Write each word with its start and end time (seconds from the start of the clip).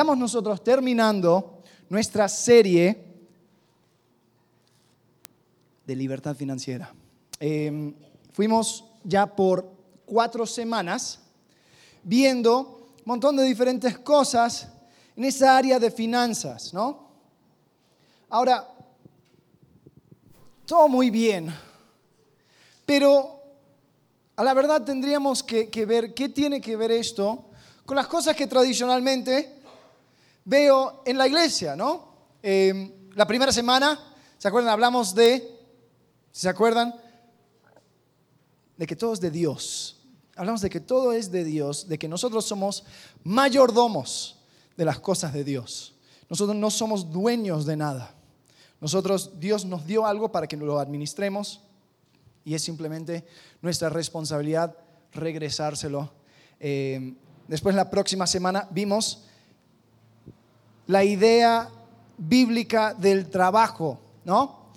estamos 0.00 0.16
nosotros 0.16 0.64
terminando 0.64 1.62
nuestra 1.90 2.26
serie 2.26 3.04
de 5.84 5.94
libertad 5.94 6.34
financiera. 6.34 6.90
Em, 7.38 7.94
fuimos 8.32 8.82
ya 9.04 9.26
por 9.26 9.70
cuatro 10.06 10.46
semanas 10.46 11.20
viendo 12.02 12.94
un 12.96 13.02
montón 13.04 13.36
de 13.36 13.44
diferentes 13.44 13.98
cosas 13.98 14.68
en 15.14 15.24
esa 15.24 15.54
área 15.54 15.78
de 15.78 15.90
finanzas, 15.90 16.72
¿no? 16.72 17.10
Ahora, 18.30 18.66
todo 20.64 20.88
muy 20.88 21.10
bien, 21.10 21.54
pero 22.86 23.42
a 24.34 24.42
la 24.42 24.54
verdad 24.54 24.82
tendríamos 24.82 25.42
que, 25.42 25.68
ver 25.84 26.14
qué 26.14 26.30
tiene 26.30 26.58
que 26.58 26.74
ver 26.74 26.90
esto 26.90 27.50
con 27.84 27.96
las 27.96 28.06
cosas 28.06 28.34
que 28.34 28.46
tradicionalmente 28.46 29.59
veo 30.50 31.02
en 31.06 31.16
la 31.16 31.28
iglesia, 31.28 31.76
¿no? 31.76 32.08
Em, 32.42 32.92
la 33.14 33.24
primera 33.24 33.52
semana, 33.52 33.98
¿se 34.36 34.48
acuerdan? 34.48 34.72
Hablamos 34.72 35.14
de, 35.14 35.48
¿se 36.32 36.48
acuerdan? 36.48 36.92
De 38.76 38.84
que 38.84 38.96
todo 38.96 39.12
es 39.12 39.20
de 39.20 39.30
Dios. 39.30 40.00
Hablamos 40.34 40.60
de 40.60 40.68
que 40.68 40.80
todo 40.80 41.12
es 41.12 41.30
de 41.30 41.44
Dios, 41.44 41.86
de 41.86 41.98
que 42.00 42.08
nosotros 42.08 42.44
somos 42.44 42.82
mayordomos 43.22 44.40
de 44.76 44.84
las 44.84 44.98
cosas 44.98 45.32
de 45.32 45.44
Dios. 45.44 45.94
Nosotros 46.28 46.56
no 46.56 46.70
somos 46.70 47.12
dueños 47.12 47.64
de 47.64 47.76
nada. 47.76 48.12
Nosotros, 48.80 49.38
Dios 49.38 49.64
nos 49.64 49.86
dio 49.86 50.04
algo 50.04 50.32
para 50.32 50.48
que 50.48 50.56
lo 50.56 50.80
administremos 50.80 51.60
y 52.44 52.54
es 52.54 52.62
simplemente 52.62 53.24
nuestra 53.62 53.88
responsabilidad 53.88 54.76
regresárselo. 55.12 56.10
Eh, 56.58 57.14
después, 57.46 57.76
la 57.76 57.88
próxima 57.88 58.26
semana, 58.26 58.66
vimos 58.72 59.26
la 60.90 61.04
idea 61.04 61.68
bíblica 62.18 62.94
del 62.94 63.30
trabajo, 63.30 64.00
¿no? 64.24 64.72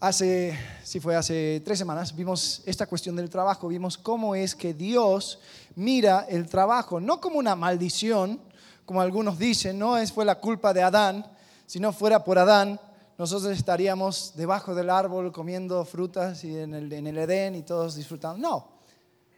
Hace, 0.00 0.58
si 0.82 1.00
fue 1.00 1.14
hace 1.16 1.60
tres 1.62 1.78
semanas, 1.78 2.16
vimos 2.16 2.62
esta 2.64 2.86
cuestión 2.86 3.14
del 3.14 3.28
trabajo, 3.28 3.68
vimos 3.68 3.98
cómo 3.98 4.34
es 4.34 4.54
que 4.54 4.72
Dios 4.72 5.38
mira 5.76 6.24
el 6.30 6.48
trabajo, 6.48 6.98
no 6.98 7.20
como 7.20 7.38
una 7.38 7.54
maldición, 7.54 8.40
como 8.86 9.02
algunos 9.02 9.38
dicen, 9.38 9.78
no 9.78 9.98
es, 9.98 10.10
fue 10.10 10.24
la 10.24 10.40
culpa 10.40 10.72
de 10.72 10.82
Adán, 10.82 11.26
si 11.66 11.78
no 11.78 11.92
fuera 11.92 12.24
por 12.24 12.38
Adán, 12.38 12.80
nosotros 13.18 13.52
estaríamos 13.52 14.32
debajo 14.36 14.74
del 14.74 14.88
árbol 14.88 15.30
comiendo 15.30 15.84
frutas 15.84 16.42
y 16.44 16.56
en 16.56 16.72
el, 16.72 16.90
en 16.90 17.06
el 17.06 17.18
Edén 17.18 17.54
y 17.54 17.62
todos 17.64 17.96
disfrutando. 17.96 18.38
No. 18.38 18.68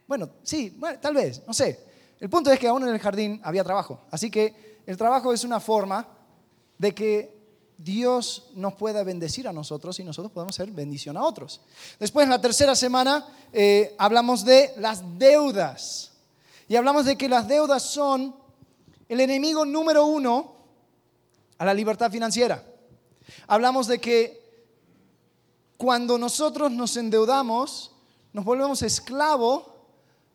Bueno, 0.07 0.29
sí, 0.41 0.79
tal 1.01 1.15
vez, 1.15 1.43
no 1.45 1.53
sé. 1.53 1.85
El 2.17 2.29
punto 2.29 2.49
es 2.49 2.57
que 2.57 2.69
aún 2.69 2.83
en 2.83 2.93
el 2.93 2.99
jardín 2.99 3.41
había 3.43 3.65
trabajo. 3.65 3.99
Así 4.09 4.31
que 4.31 4.76
el 4.87 4.97
trabajo 4.97 5.33
es 5.33 5.43
una 5.43 5.59
forma 5.59 6.07
de 6.77 6.95
que 6.95 7.37
Dios 7.77 8.49
nos 8.55 8.73
pueda 8.73 9.03
bendecir 9.03 9.47
a 9.47 9.53
nosotros 9.53 9.99
y 9.99 10.03
nosotros 10.03 10.31
podemos 10.31 10.55
ser 10.55 10.71
bendición 10.71 11.17
a 11.17 11.23
otros. 11.23 11.61
Después, 11.99 12.23
en 12.23 12.29
la 12.29 12.41
tercera 12.41 12.73
semana, 12.73 13.27
eh, 13.51 13.93
hablamos 13.99 14.45
de 14.45 14.73
las 14.77 15.03
deudas. 15.19 16.13
Y 16.69 16.77
hablamos 16.77 17.05
de 17.05 17.17
que 17.17 17.27
las 17.27 17.47
deudas 17.49 17.83
son 17.83 18.33
el 19.09 19.19
enemigo 19.19 19.65
número 19.65 20.05
uno 20.05 20.55
a 21.57 21.65
la 21.65 21.73
libertad 21.73 22.09
financiera. 22.09 22.63
Hablamos 23.47 23.87
de 23.87 23.99
que 23.99 24.71
cuando 25.75 26.17
nosotros 26.17 26.71
nos 26.71 26.95
endeudamos, 26.95 27.91
nos 28.31 28.45
volvemos 28.45 28.81
esclavo 28.81 29.75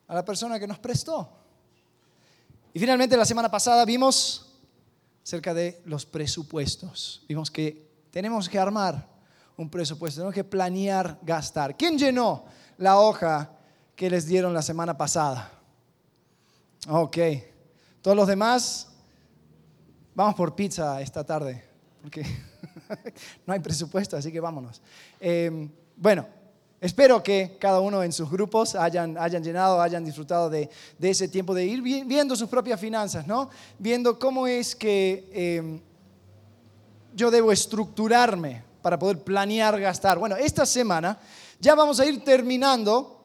a 0.06 0.14
la 0.14 0.24
persona 0.24 0.60
que 0.60 0.66
nos 0.66 0.78
prestó. 0.78 1.41
Y 2.74 2.78
finalmente 2.78 3.16
la 3.16 3.24
semana 3.24 3.50
pasada 3.50 3.84
vimos 3.84 4.52
acerca 5.22 5.52
de 5.52 5.82
los 5.84 6.06
presupuestos. 6.06 7.24
Vimos 7.28 7.50
que 7.50 7.90
tenemos 8.10 8.48
que 8.48 8.58
armar 8.58 9.08
un 9.56 9.68
presupuesto, 9.68 10.20
tenemos 10.20 10.34
que 10.34 10.44
planear 10.44 11.18
gastar. 11.22 11.76
¿Quién 11.76 11.98
llenó 11.98 12.44
la 12.78 12.98
hoja 12.98 13.50
que 13.94 14.08
les 14.08 14.26
dieron 14.26 14.54
la 14.54 14.62
semana 14.62 14.96
pasada? 14.96 15.50
Ok. 16.88 17.18
Todos 18.00 18.16
los 18.16 18.26
demás, 18.26 18.88
vamos 20.14 20.34
por 20.34 20.56
pizza 20.56 21.00
esta 21.00 21.24
tarde, 21.24 21.62
porque 22.00 22.24
no 23.46 23.52
hay 23.52 23.60
presupuesto, 23.60 24.16
así 24.16 24.32
que 24.32 24.40
vámonos. 24.40 24.82
Em, 25.20 25.70
bueno, 25.96 26.26
espero 26.82 27.22
que 27.22 27.56
cada 27.60 27.78
uno 27.78 28.02
en 28.02 28.12
sus 28.12 28.28
grupos 28.28 28.74
hayan, 28.74 29.16
hayan 29.16 29.42
llenado, 29.42 29.80
hayan 29.80 30.04
disfrutado 30.04 30.50
de, 30.50 30.68
ese 31.00 31.28
tiempo 31.28 31.54
de 31.54 31.64
ir 31.64 31.80
viendo 31.80 32.34
sus 32.34 32.48
propias 32.48 32.80
finanzas, 32.80 33.24
¿no? 33.24 33.48
Viendo 33.78 34.18
cómo 34.18 34.48
es 34.48 34.74
que 34.74 35.30
em, 35.32 35.80
yo 37.14 37.30
debo 37.30 37.52
estructurarme 37.52 38.64
para 38.82 38.98
poder 38.98 39.22
planear 39.22 39.80
gastar. 39.80 40.18
Bueno, 40.18 40.34
esta 40.36 40.66
semana 40.66 41.20
ya 41.60 41.76
vamos 41.76 42.00
a 42.00 42.04
ir 42.04 42.24
terminando 42.24 43.24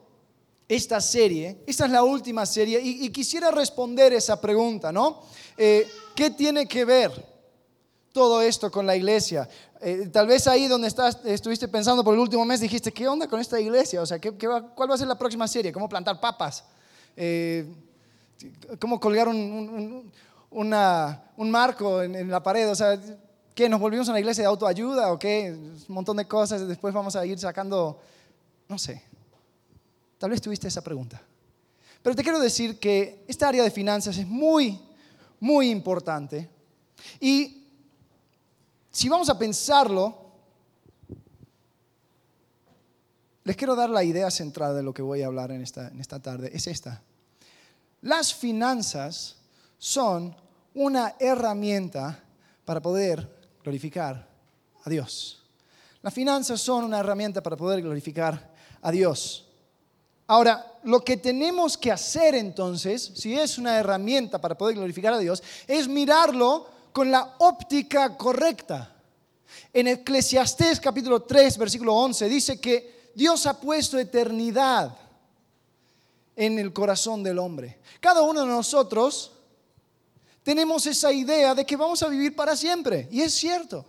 esta 0.68 1.02
serie. 1.02 1.64
Esta 1.66 1.86
es 1.86 1.92
la 1.92 2.04
última 2.04 2.46
serie 2.46 2.80
y, 2.80 3.10
quisiera 3.10 3.50
responder 3.50 4.14
esa 4.14 4.40
pregunta, 4.40 4.92
¿no? 4.92 5.24
Eh, 5.58 5.90
¿Qué 6.16 6.30
tiene 6.30 6.68
que 6.68 6.86
ver? 6.86 7.37
Todo 8.18 8.42
esto 8.42 8.72
con 8.72 8.88
la 8.88 8.96
iglesia. 8.96 9.48
Eh, 9.80 10.10
tal 10.12 10.26
vez 10.26 10.48
ahí 10.48 10.68
donde 10.68 10.88
estás, 10.88 11.20
estuviste 11.24 11.68
pensando 11.68 12.04
por 12.04 12.16
el 12.16 12.20
último 12.20 12.44
mes, 12.46 12.60
dijiste, 12.60 12.92
¿qué 12.92 13.08
onda 13.08 13.28
con 13.28 13.40
esta 13.40 13.60
iglesia? 13.60 14.02
O 14.02 14.08
sea, 14.08 14.18
¿qué, 14.18 14.32
cuál 14.34 14.90
va 14.90 14.96
a 14.96 14.98
ser 14.98 15.08
la 15.08 15.20
próxima 15.20 15.48
serie? 15.48 15.72
¿Cómo 15.72 15.88
plantar 15.88 16.20
papas? 16.20 16.64
Eh, 17.16 17.72
¿Cómo 18.80 19.00
colgar 19.00 19.28
un, 19.28 20.12
marco 21.38 22.02
en, 22.02 22.28
la 22.28 22.42
pared? 22.42 22.68
O 22.72 22.74
sea, 22.74 23.00
¿qué? 23.54 23.70
¿Nos 23.70 23.80
volvimos 23.80 24.08
a 24.08 24.14
una 24.14 24.20
iglesia 24.20 24.42
de 24.42 24.48
autoayuda 24.48 25.14
o 25.14 25.20
qué? 25.20 25.56
Un 25.56 25.94
montón 25.94 26.18
de 26.18 26.28
cosas, 26.28 26.68
después 26.68 26.92
vamos 26.92 27.16
a 27.16 27.24
ir 27.24 27.38
sacando, 27.38 28.00
no 28.68 28.80
sé. 28.80 29.04
Tal 30.18 30.32
vez 30.32 30.42
tuviste 30.42 30.68
esa 30.68 30.82
pregunta. 30.82 31.22
Pero 32.02 32.16
te 32.16 32.24
quiero 32.24 32.40
decir 32.40 32.80
que 32.80 33.24
esta 33.28 33.48
área 33.48 33.62
de 33.62 33.70
finanzas 33.70 34.18
es 34.18 34.26
muy, 34.26 34.82
muy 35.40 35.70
importante. 35.70 36.50
Y 37.20 37.67
si 38.98 39.10
vamos 39.10 39.30
a 39.30 39.38
pensarlo, 39.38 40.18
les 43.44 43.56
quiero 43.56 43.76
dar 43.76 43.92
la 43.92 44.04
idea 44.04 44.32
central 44.32 44.76
de 44.76 44.82
lo 44.82 44.92
que 44.92 45.04
voy 45.04 45.22
a 45.22 45.28
hablar 45.28 45.52
en 45.52 45.62
esta, 45.62 45.90
en 45.90 46.00
esta 46.00 46.20
tarde. 46.20 46.50
Es 46.52 46.66
esta. 46.66 47.04
Las 48.02 48.34
finanzas 48.34 49.36
son 49.78 50.36
una 50.74 51.14
herramienta 51.20 52.24
para 52.66 52.82
poder 52.82 53.52
glorificar 53.64 54.28
a 54.84 54.90
Dios. 54.90 55.44
Las 56.02 56.16
finanzas 56.16 56.60
son 56.60 56.86
una 56.86 56.98
herramienta 56.98 57.44
para 57.44 57.56
poder 57.56 57.84
glorificar 57.84 58.52
a 58.82 58.90
Dios. 58.90 59.48
Ahora, 60.26 60.80
lo 60.86 61.02
que 61.02 61.18
tenemos 61.18 61.78
que 61.78 61.92
hacer 61.92 62.34
entonces, 62.34 63.12
si 63.14 63.38
es 63.38 63.60
una 63.60 63.78
herramienta 63.78 64.42
para 64.42 64.58
poder 64.58 64.76
glorificar 64.76 65.14
a 65.14 65.20
Dios, 65.20 65.44
es 65.68 65.88
mirarlo 65.88 66.77
con 66.98 67.12
la 67.12 67.36
óptica 67.38 68.18
correcta. 68.18 68.92
En 69.72 69.86
Eclesiastés 69.86 70.80
capítulo 70.80 71.22
3, 71.22 71.56
versículo 71.60 71.94
11, 71.94 72.28
dice 72.28 72.60
que 72.60 73.12
Dios 73.14 73.46
ha 73.46 73.62
puesto 73.62 74.00
eternidad 74.00 74.98
en 76.36 76.58
el 76.58 76.74
corazón 76.74 77.22
del 77.22 77.38
hombre. 77.38 77.78
Cada 78.00 78.24
uno 78.24 78.42
de 78.42 78.48
nosotros 78.48 79.32
tenemos 80.42 80.88
esa 80.88 81.12
idea 81.12 81.54
de 81.54 81.68
que 81.68 81.76
vamos 81.76 82.02
a 82.02 82.08
vivir 82.08 82.36
para 82.36 82.56
siempre, 82.56 83.08
y 83.12 83.22
es 83.22 83.32
cierto. 83.32 83.86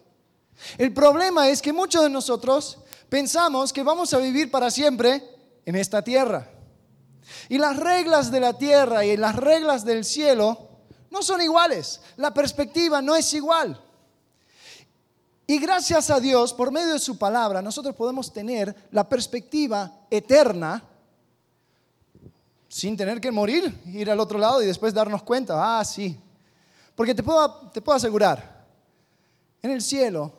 El 0.76 0.92
problema 0.92 1.48
es 1.48 1.62
que 1.62 1.72
muchos 1.72 2.02
de 2.02 2.10
nosotros 2.10 2.76
pensamos 3.08 3.72
que 3.72 3.82
vamos 3.82 4.12
a 4.12 4.18
vivir 4.18 4.50
para 4.50 4.70
siempre 4.70 5.24
en 5.64 5.76
esta 5.76 6.02
tierra. 6.04 6.46
Y 7.48 7.56
las 7.56 7.78
reglas 7.78 8.30
de 8.30 8.40
la 8.40 8.58
tierra 8.58 9.06
y 9.06 9.16
las 9.16 9.34
reglas 9.34 9.86
del 9.86 10.04
cielo 10.04 10.67
no 11.10 11.22
son 11.22 11.40
iguales. 11.40 12.00
La 12.16 12.32
perspectiva 12.32 13.00
no 13.00 13.16
es 13.16 13.32
igual. 13.34 13.80
Y 15.46 15.58
gracias 15.58 16.10
a 16.10 16.20
Dios, 16.20 16.52
por 16.52 16.70
medio 16.70 16.92
de 16.92 16.98
su 16.98 17.16
palabra, 17.16 17.62
nosotros 17.62 17.94
podemos 17.94 18.32
tener 18.32 18.74
la 18.90 19.08
perspectiva 19.08 19.90
eterna 20.10 20.84
sin 22.68 22.96
tener 22.96 23.18
que 23.18 23.30
morir, 23.30 23.80
ir 23.86 24.10
al 24.10 24.20
otro 24.20 24.38
lado 24.38 24.62
y 24.62 24.66
después 24.66 24.92
darnos 24.92 25.22
cuenta, 25.22 25.78
ah, 25.78 25.82
sí. 25.84 26.20
Porque 26.94 27.14
te 27.14 27.22
puedo, 27.22 27.70
te 27.70 27.80
puedo 27.80 27.96
asegurar, 27.96 28.66
en 29.62 29.70
el 29.70 29.80
cielo, 29.80 30.32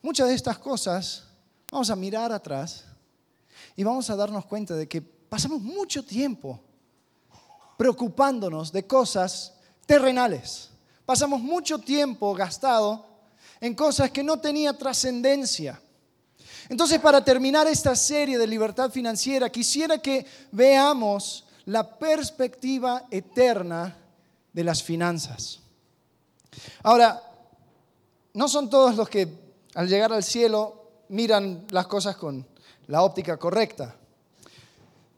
muchas 0.00 0.28
de 0.28 0.34
estas 0.34 0.58
cosas, 0.58 1.24
vamos 1.70 1.90
a 1.90 1.96
mirar 1.96 2.32
atrás 2.32 2.86
y 3.76 3.84
vamos 3.84 4.08
a 4.08 4.16
darnos 4.16 4.46
cuenta 4.46 4.74
de 4.74 4.88
que 4.88 5.02
pasamos 5.02 5.60
mucho 5.60 6.04
tiempo 6.04 6.60
preocupándonos 7.76 8.72
de 8.72 8.86
cosas 8.86 9.53
terrenales. 9.86 10.70
Pasamos 11.04 11.40
mucho 11.40 11.78
tiempo 11.78 12.34
gastado 12.34 13.06
en 13.60 13.74
cosas 13.74 14.10
que 14.10 14.22
no 14.22 14.38
tenía 14.38 14.76
trascendencia. 14.76 15.80
Entonces, 16.68 16.98
para 16.98 17.22
terminar 17.22 17.66
esta 17.66 17.94
serie 17.94 18.38
de 18.38 18.46
libertad 18.46 18.90
financiera, 18.90 19.50
quisiera 19.50 19.98
que 19.98 20.26
veamos 20.50 21.44
la 21.66 21.98
perspectiva 21.98 23.04
eterna 23.10 23.96
de 24.52 24.64
las 24.64 24.82
finanzas. 24.82 25.60
Ahora, 26.82 27.20
no 28.32 28.48
son 28.48 28.70
todos 28.70 28.96
los 28.96 29.08
que 29.08 29.28
al 29.74 29.88
llegar 29.88 30.12
al 30.12 30.22
cielo 30.22 31.04
miran 31.08 31.66
las 31.70 31.86
cosas 31.86 32.16
con 32.16 32.46
la 32.86 33.02
óptica 33.02 33.36
correcta. 33.36 33.94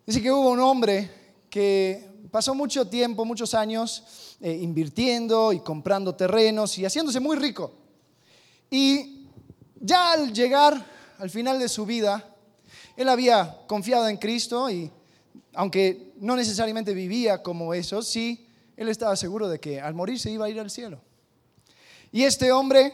Dice 0.04 0.22
que 0.22 0.32
hubo 0.32 0.50
un 0.50 0.60
hombre 0.60 1.10
que 1.50 2.15
pasó 2.30 2.54
mucho 2.54 2.88
tiempo, 2.88 3.24
muchos 3.24 3.54
años, 3.54 4.36
eh, 4.40 4.52
invirtiendo 4.60 5.52
y 5.52 5.60
comprando 5.60 6.14
terrenos 6.14 6.76
y 6.78 6.84
haciéndose 6.84 7.20
muy 7.20 7.36
rico. 7.36 7.72
Y 8.70 9.26
ya 9.80 10.12
al 10.12 10.32
llegar 10.32 10.84
al 11.18 11.30
final 11.30 11.58
de 11.58 11.68
su 11.68 11.86
vida, 11.86 12.24
él 12.96 13.08
había 13.08 13.58
confiado 13.66 14.08
en 14.08 14.16
Cristo 14.16 14.68
y 14.70 14.90
aunque 15.54 16.12
no 16.18 16.36
necesariamente 16.36 16.92
vivía 16.92 17.42
como 17.42 17.72
eso, 17.72 18.02
sí, 18.02 18.46
él 18.76 18.88
estaba 18.88 19.16
seguro 19.16 19.48
de 19.48 19.58
que 19.58 19.80
al 19.80 19.94
morir 19.94 20.18
se 20.18 20.30
iba 20.30 20.46
a 20.46 20.50
ir 20.50 20.60
al 20.60 20.70
cielo. 20.70 21.00
Y 22.12 22.24
este 22.24 22.52
hombre, 22.52 22.92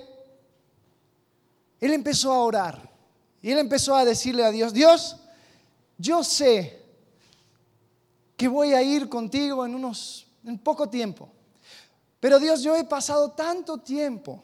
él 1.80 1.92
empezó 1.92 2.32
a 2.32 2.40
orar 2.40 2.90
y 3.40 3.50
él 3.50 3.58
empezó 3.58 3.96
a 3.96 4.04
decirle 4.04 4.44
a 4.44 4.50
Dios, 4.50 4.72
Dios, 4.72 5.16
yo 5.98 6.22
sé 6.22 6.81
que 8.42 8.48
voy 8.48 8.74
a 8.74 8.82
ir 8.82 9.08
contigo 9.08 9.64
en 9.64 9.72
unos, 9.72 10.26
en 10.44 10.58
poco 10.58 10.88
tiempo. 10.88 11.30
Pero 12.18 12.40
Dios, 12.40 12.60
yo 12.60 12.74
he 12.74 12.82
pasado 12.82 13.30
tanto 13.30 13.78
tiempo 13.78 14.42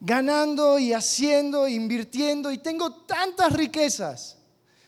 ganando 0.00 0.76
y 0.76 0.92
haciendo, 0.92 1.68
invirtiendo 1.68 2.50
y 2.50 2.58
tengo 2.58 2.92
tantas 3.04 3.52
riquezas. 3.52 4.38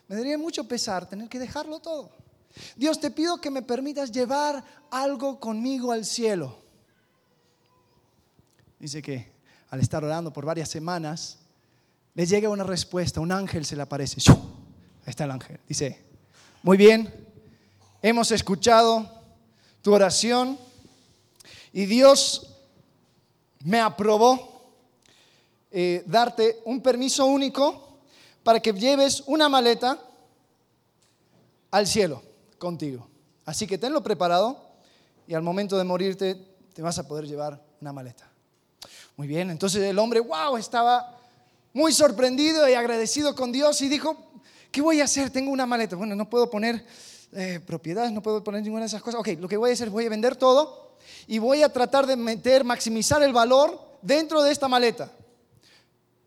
Me 0.09 0.17
daría 0.17 0.37
mucho 0.37 0.65
pesar 0.65 1.09
tener 1.09 1.29
que 1.29 1.39
dejarlo 1.39 1.79
todo. 1.79 2.11
Dios, 2.75 2.99
te 2.99 3.13
pido 3.13 3.41
que 3.41 3.53
me 3.53 3.63
permitas 3.63 4.11
llevar 4.11 4.65
algo 4.91 5.39
conmigo 5.39 5.93
al 5.93 6.05
cielo. 6.05 6.59
Dice 8.81 9.01
que 9.01 9.31
al 9.71 9.79
estar 9.79 10.03
orando 10.05 10.33
por 10.33 10.45
varias 10.45 10.69
semanas, 10.69 11.39
le 12.15 12.27
llega 12.27 12.49
una 12.49 12.65
respuesta, 12.65 13.21
un 13.21 13.31
ángel 13.31 13.65
se 13.65 13.77
le 13.77 13.83
aparece. 13.83 14.21
Ahí 14.29 15.07
está 15.07 15.23
el 15.23 15.31
ángel. 15.31 15.61
Dice, 15.69 16.05
muy 16.65 16.77
bien, 16.77 17.31
hemos 18.03 18.33
escuchado 18.33 19.09
tu 19.81 19.95
oración 19.95 20.59
y 21.73 21.87
Dios 21.87 22.49
me 23.65 23.81
aprobó 23.81 24.75
eh, 25.71 26.03
darte 26.07 26.61
un 26.65 26.83
permiso 26.83 27.25
único 27.27 28.01
para 28.43 28.61
que 28.61 28.73
lleves 28.73 29.23
una 29.27 29.49
maleta 29.49 29.99
al 31.71 31.87
cielo 31.87 32.23
contigo. 32.59 33.09
Así 33.47 33.67
que 33.67 33.79
tenlo 33.79 34.03
preparado 34.03 34.61
y 35.27 35.35
al 35.35 35.43
momento 35.43 35.79
de 35.79 35.85
morirte 35.85 36.35
te 36.75 36.83
vas 36.83 36.99
a 36.99 37.07
poder 37.07 37.27
llevar 37.27 37.63
una 37.81 37.93
maleta. 37.93 38.29
Muy 39.17 39.29
bien, 39.29 39.51
entonces 39.51 39.83
el 39.83 39.99
hombre, 39.99 40.21
wow, 40.21 40.57
estaba 40.57 41.19
muy 41.73 41.93
sorprendido 41.93 42.69
y 42.69 42.75
agradecido 42.75 43.35
con 43.35 43.53
Dios 43.53 43.81
y 43.81 43.89
dijo, 43.89 44.17
¿qué 44.71 44.81
voy 44.81 45.01
a 45.01 45.05
hacer? 45.05 45.31
Tengo 45.31 45.53
una 45.53 45.67
maleta. 45.67 45.97
Bueno, 45.97 46.17
no 46.17 46.29
puedo 46.29 46.51
poner 46.51 46.85
eh, 47.33 47.61
propiedades, 47.65 48.13
no 48.13 48.23
puedo 48.23 48.45
poner 48.45 48.63
ninguna 48.63 48.83
de 48.83 48.89
esas 48.89 49.03
cosas. 49.03 49.21
Ok, 49.21 49.29
lo 49.41 49.49
que 49.49 49.57
voy 49.57 49.71
a 49.71 49.73
hacer 49.73 49.89
es 49.89 49.93
voy 49.93 50.07
a 50.07 50.11
vender 50.11 50.37
todo 50.37 50.97
y 51.27 51.39
voy 51.39 51.63
a 51.63 51.73
tratar 51.73 52.07
de 52.07 52.17
meter, 52.17 52.65
maximizar 52.65 53.23
el 53.23 53.33
valor 53.33 53.81
dentro 54.03 54.43
de 54.43 54.53
esta 54.53 54.69
maleta. 54.69 55.11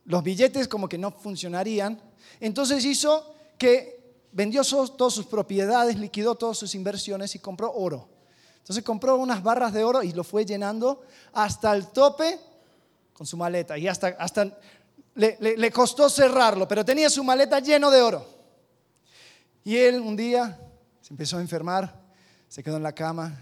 Los 0.05 0.23
billetes 0.23 0.67
como 0.67 0.89
que 0.89 0.97
no 0.97 1.11
funcionarían. 1.11 1.99
Entonces 2.39 2.83
hizo 2.85 3.33
que 3.57 4.15
vendió 4.31 4.63
todas 4.63 5.13
sus 5.13 5.25
propiedades, 5.25 5.97
liquidó 5.97 6.35
todas 6.35 6.57
sus 6.57 6.75
inversiones 6.75 7.35
y 7.35 7.39
compró 7.39 7.71
oro. 7.71 8.09
Entonces 8.57 8.83
compró 8.83 9.15
unas 9.15 9.43
barras 9.43 9.73
de 9.73 9.83
oro 9.83 10.01
y 10.01 10.11
lo 10.11 10.23
fue 10.23 10.43
llenando 10.43 11.03
hasta 11.33 11.71
el 11.73 11.87
tope 11.87 12.39
con 13.13 13.27
su 13.27 13.37
maleta. 13.37 13.77
Y 13.77 13.87
hasta, 13.87 14.07
hasta 14.19 14.57
le, 15.15 15.71
costó 15.71 16.09
cerrarlo, 16.09 16.67
pero 16.67 16.83
tenía 16.83 17.09
su 17.09 17.23
maleta 17.23 17.59
lleno 17.59 17.89
de 17.89 18.01
oro. 18.01 18.25
Y 19.63 19.77
él 19.77 19.99
un 19.99 20.15
día 20.15 20.59
se 21.05 21.13
empezó 21.13 21.37
a 21.37 21.41
enfermar, 21.41 22.01
se 22.49 22.63
quedó 22.63 22.77
en 22.77 22.81
la 22.81 22.95
cama, 22.95 23.37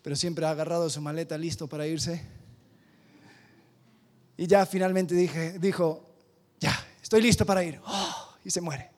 pero 0.00 0.16
siempre 0.16 0.46
ha 0.46 0.50
agarrado 0.50 0.88
su 0.88 1.02
maleta 1.02 1.36
listo 1.36 1.68
para 1.68 1.86
irse. 1.86 2.22
Y 4.38 4.46
ya 4.46 4.64
finalmente 4.64 5.14
dijo, 5.14 6.02
ya, 6.58 6.74
estoy 7.02 7.20
listo 7.20 7.44
para 7.44 7.62
ir. 7.62 7.78
Oh, 7.84 8.34
y 8.42 8.50
se 8.50 8.62
muere. 8.62 8.90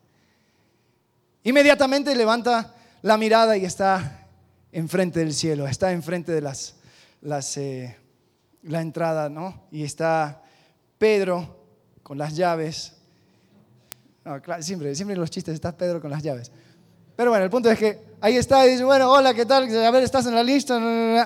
Inmediatamente 1.43 2.15
levanta 2.15 2.77
la 3.03 3.17
mirada 3.17 3.57
y 3.57 3.65
está 3.65 4.29
enfrente 4.71 5.19
del 5.19 5.35
cielo, 5.35 5.67
está 5.67 5.91
enfrente 5.91 6.31
de 6.31 6.43
las, 6.43 6.77
las 7.23 7.57
eh, 7.57 7.97
la 8.63 8.83
entrada, 8.83 9.29
¿no? 9.29 9.65
Y 9.73 9.83
está 9.83 10.45
Pedro 10.97 11.59
con 12.05 12.19
las 12.19 12.37
llaves. 12.37 12.93
siempre, 14.61 14.95
siempre 14.95 15.15
en 15.15 15.21
los 15.21 15.31
chistes 15.31 15.55
está 15.55 15.77
Pedro 15.77 16.01
con 16.01 16.13
las 16.13 16.23
llaves. 16.23 16.53
Pero 17.17 17.31
bueno, 17.31 17.45
el 17.45 17.51
punto 17.51 17.71
es 17.71 17.79
que 17.79 17.99
ahí 18.21 18.37
está 18.37 18.67
y 18.67 18.73
dice, 18.73 18.85
bueno, 18.85 19.11
hola, 19.11 19.35
¿qué 19.35 19.47
tal? 19.47 19.65
A 19.85 19.91
ver, 19.91 20.03
¿estás 20.05 20.27
en 20.27 20.35
la 20.35 20.43
lista? 20.45 20.79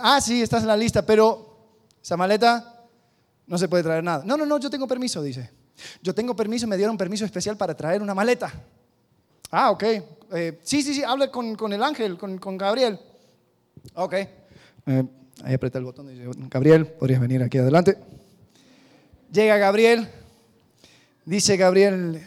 Ah, 0.03 0.21
sí, 0.21 0.41
estás 0.43 0.63
en 0.63 0.69
la 0.69 0.77
lista, 0.77 1.05
pero 1.05 1.57
esa 2.03 2.17
maleta 2.17 2.85
no 3.47 3.59
se 3.59 3.69
puede 3.69 3.83
traer 3.83 4.05
nada. 4.05 4.23
No, 4.25 4.37
no, 4.37 4.47
no, 4.47 4.59
yo 4.59 4.71
tengo 4.71 4.87
permiso, 4.87 5.23
dice. 5.23 5.51
Yo 6.03 6.15
tengo 6.15 6.37
permiso, 6.37 6.67
me 6.67 6.77
dieron 6.77 6.97
permiso 6.97 7.25
especial 7.25 7.57
para 7.57 7.75
traer 7.75 8.03
una 8.03 8.15
maleta. 8.15 8.53
Ah, 9.51 9.71
ok. 9.71 9.83
Eh, 10.33 10.61
sí, 10.63 10.83
sí, 10.83 10.95
sí, 10.95 11.03
habla 11.03 11.31
con, 11.31 11.57
con 11.57 11.73
el 11.73 11.83
ángel, 11.83 12.17
con, 12.17 12.39
con 12.39 12.57
Gabriel. 12.57 12.99
Ok. 13.95 14.13
Eh, 14.15 14.29
ahí 15.43 15.55
aprieta 15.55 15.79
el 15.79 15.85
botón 15.85 16.09
y 16.11 16.15
dice, 16.15 16.31
Gabriel, 16.49 16.87
podrías 16.87 17.21
venir 17.21 17.43
aquí 17.43 17.59
adelante. 17.59 17.99
Llega 19.33 19.57
Gabriel, 19.57 20.09
Dice 21.25 21.57
Gabriel, 21.57 22.27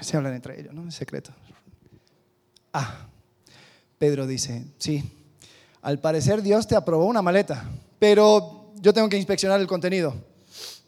se 0.00 0.16
hablan 0.16 0.34
entre 0.34 0.60
ellos, 0.60 0.72
¿no? 0.72 0.82
En 0.82 0.92
secreto. 0.92 1.32
Ah, 2.72 3.06
Pedro 3.98 4.26
dice, 4.26 4.64
sí, 4.78 5.02
al 5.82 5.98
parecer 5.98 6.42
Dios 6.42 6.66
te 6.66 6.76
aprobó 6.76 7.06
una 7.06 7.22
maleta, 7.22 7.68
pero 7.98 8.72
yo 8.76 8.92
tengo 8.92 9.08
que 9.08 9.16
inspeccionar 9.16 9.60
el 9.60 9.66
contenido. 9.66 10.14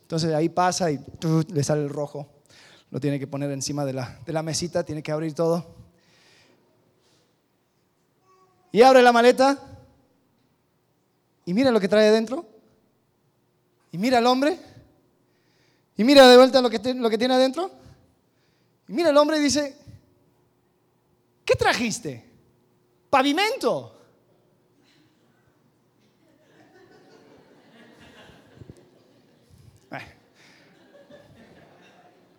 Entonces 0.02 0.34
ahí 0.34 0.48
pasa 0.48 0.90
y 0.90 1.00
le 1.48 1.64
sale 1.64 1.82
el 1.82 1.88
rojo. 1.88 2.28
Lo 2.90 3.00
tiene 3.00 3.18
que 3.18 3.26
poner 3.26 3.50
encima 3.50 3.84
de 3.84 3.94
la, 3.94 4.18
de 4.26 4.32
la 4.32 4.42
mesita, 4.42 4.84
tiene 4.84 5.02
que 5.02 5.12
abrir 5.12 5.34
todo. 5.34 5.64
Y 8.70 8.82
abre 8.82 9.02
la 9.02 9.12
maleta 9.12 9.58
y 11.44 11.54
mira 11.54 11.70
lo 11.70 11.80
que 11.80 11.88
trae 11.88 12.10
dentro. 12.10 12.46
Y 13.90 13.98
mira 13.98 14.18
al 14.18 14.26
hombre 14.26 14.58
y 15.96 16.04
mira 16.04 16.28
de 16.28 16.36
vuelta 16.36 16.60
lo 16.60 16.70
que, 16.70 16.94
lo 16.94 17.10
que 17.10 17.18
tiene 17.18 17.34
adentro. 17.34 17.70
Y 18.88 18.92
mira 18.92 19.10
el 19.10 19.16
hombre 19.16 19.38
y 19.38 19.40
dice, 19.40 19.76
¿qué 21.52 21.56
trajiste? 21.56 22.24
Pavimento. 23.10 23.98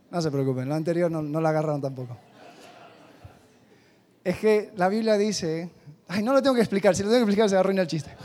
No 0.09 0.21
se 0.21 0.29
preocupen, 0.29 0.69
lo 0.69 0.75
anterior 0.75 1.09
no, 1.09 1.23
no 1.23 1.41
la 1.41 1.49
agarraron 1.49 1.81
tampoco. 1.81 2.15
Es 4.23 4.37
que 4.37 4.71
la 4.75 4.87
Biblia 4.87 5.17
dice, 5.17 5.71
ay, 6.07 6.21
no 6.21 6.33
lo 6.33 6.41
tengo 6.41 6.53
que 6.53 6.61
explicar, 6.61 6.95
si 6.95 7.01
lo 7.01 7.09
tengo 7.09 7.25
que 7.25 7.31
explicar 7.31 7.49
se 7.49 7.57
arruina 7.57 7.81
el 7.81 7.87
chiste. 7.87 8.15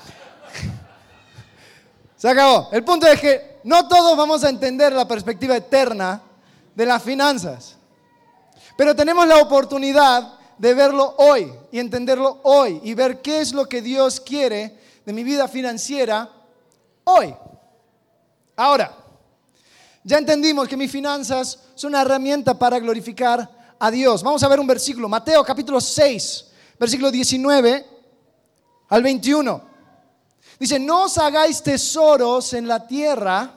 Se 2.15 2.29
acabó. 2.29 2.69
El 2.73 2.85
punto 2.85 3.07
es 3.07 3.19
que 3.19 3.61
no 3.65 3.89
todos 3.89 4.19
vamos 4.19 4.45
a 4.45 4.51
entender 4.51 4.93
la 4.93 5.09
perspectiva 5.09 5.57
eterna 5.57 6.21
de 6.75 6.85
las 6.85 7.03
finanzas. 7.03 7.79
Pero 8.77 8.95
tenemos 8.95 9.27
la 9.27 9.39
oportunidad 9.39 10.38
de 10.59 10.75
verlo 10.75 11.15
hoy 11.19 11.53
y 11.71 11.79
entenderlo 11.79 12.41
hoy 12.43 12.81
y 12.83 12.95
ver 12.95 13.23
qué 13.23 13.41
es 13.41 13.53
lo 13.53 13.69
que 13.69 13.81
Dios 13.81 14.21
quiere 14.21 14.79
de 15.05 15.13
mi 15.13 15.25
vida 15.25 15.49
financiera 15.49 16.29
hoy. 17.05 17.35
Ahora, 18.57 18.95
ya 20.03 20.19
entendimos 20.19 20.69
que 20.69 20.77
mis 20.77 20.91
finanzas 20.91 21.59
son 21.75 21.91
una 21.91 22.03
herramienta 22.03 22.59
para 22.59 22.79
glorificar 22.79 23.49
a 23.79 23.91
Dios. 23.91 24.23
Vamos 24.23 24.43
a 24.43 24.49
ver 24.49 24.59
un 24.59 24.67
versículo, 24.67 25.09
Mateo 25.09 25.45
capítulo 25.45 25.81
6, 25.81 26.47
versículo 26.79 27.11
19 27.11 27.87
al 28.89 29.03
21. 29.03 29.63
Dice, 30.59 30.79
no 30.81 31.05
os 31.05 31.19
hagáis 31.19 31.63
tesoros 31.63 32.53
en 32.53 32.67
la 32.67 32.85
tierra 32.87 33.55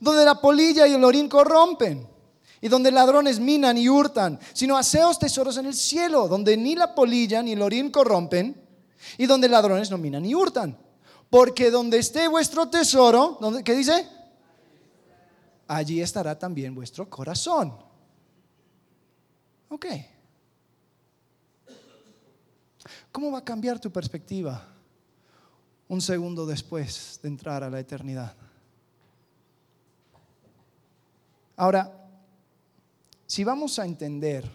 donde 0.00 0.24
la 0.24 0.40
polilla 0.40 0.86
y 0.86 0.94
el 0.94 1.04
orín 1.04 1.28
corrompen 1.28 2.15
y 2.60 2.68
donde 2.68 2.90
ladrones 2.90 3.38
minan 3.40 3.78
y 3.78 3.88
hurtan, 3.88 4.38
sino 4.52 4.76
haceos 4.76 5.18
tesoros 5.18 5.56
en 5.56 5.66
el 5.66 5.74
cielo, 5.74 6.28
donde 6.28 6.56
ni 6.56 6.74
la 6.74 6.94
polilla 6.94 7.42
ni 7.42 7.52
el 7.52 7.62
orín 7.62 7.90
corrompen 7.90 8.60
y 9.18 9.26
donde 9.26 9.48
ladrones 9.48 9.90
no 9.90 9.98
minan 9.98 10.22
ni 10.22 10.34
hurtan. 10.34 10.76
Porque 11.28 11.70
donde 11.70 11.98
esté 11.98 12.28
vuestro 12.28 12.68
tesoro, 12.68 13.38
¿qué 13.64 13.74
dice? 13.74 14.08
Allí 15.68 16.00
estará 16.00 16.38
también 16.38 16.74
vuestro 16.74 17.10
corazón. 17.10 17.76
Ok. 19.68 19.86
¿Cómo 23.10 23.32
va 23.32 23.38
a 23.38 23.44
cambiar 23.44 23.80
tu 23.80 23.90
perspectiva? 23.90 24.76
un 25.88 26.00
segundo 26.00 26.46
después 26.46 27.20
de 27.22 27.28
entrar 27.28 27.62
a 27.62 27.70
la 27.70 27.80
eternidad. 27.80 28.34
Ahora, 31.56 32.05
si 33.26 33.44
vamos 33.44 33.78
a 33.78 33.84
entender 33.84 34.48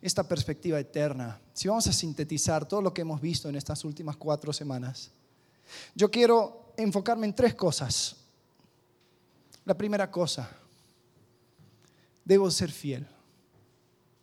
esta 0.00 0.26
perspectiva 0.26 0.78
eterna, 0.78 1.40
si 1.52 1.68
vamos 1.68 1.86
a 1.86 1.92
sintetizar 1.92 2.66
todo 2.66 2.82
lo 2.82 2.92
que 2.92 3.02
hemos 3.02 3.20
visto 3.20 3.48
en 3.48 3.56
estas 3.56 3.84
últimas 3.84 4.16
cuatro 4.16 4.52
semanas, 4.52 5.10
yo 5.94 6.10
quiero 6.10 6.74
enfocarme 6.76 7.26
en 7.26 7.34
tres 7.34 7.54
cosas. 7.54 8.16
La 9.64 9.74
primera 9.76 10.10
cosa, 10.10 10.50
debo 12.24 12.50
ser 12.50 12.70
fiel 12.70 13.06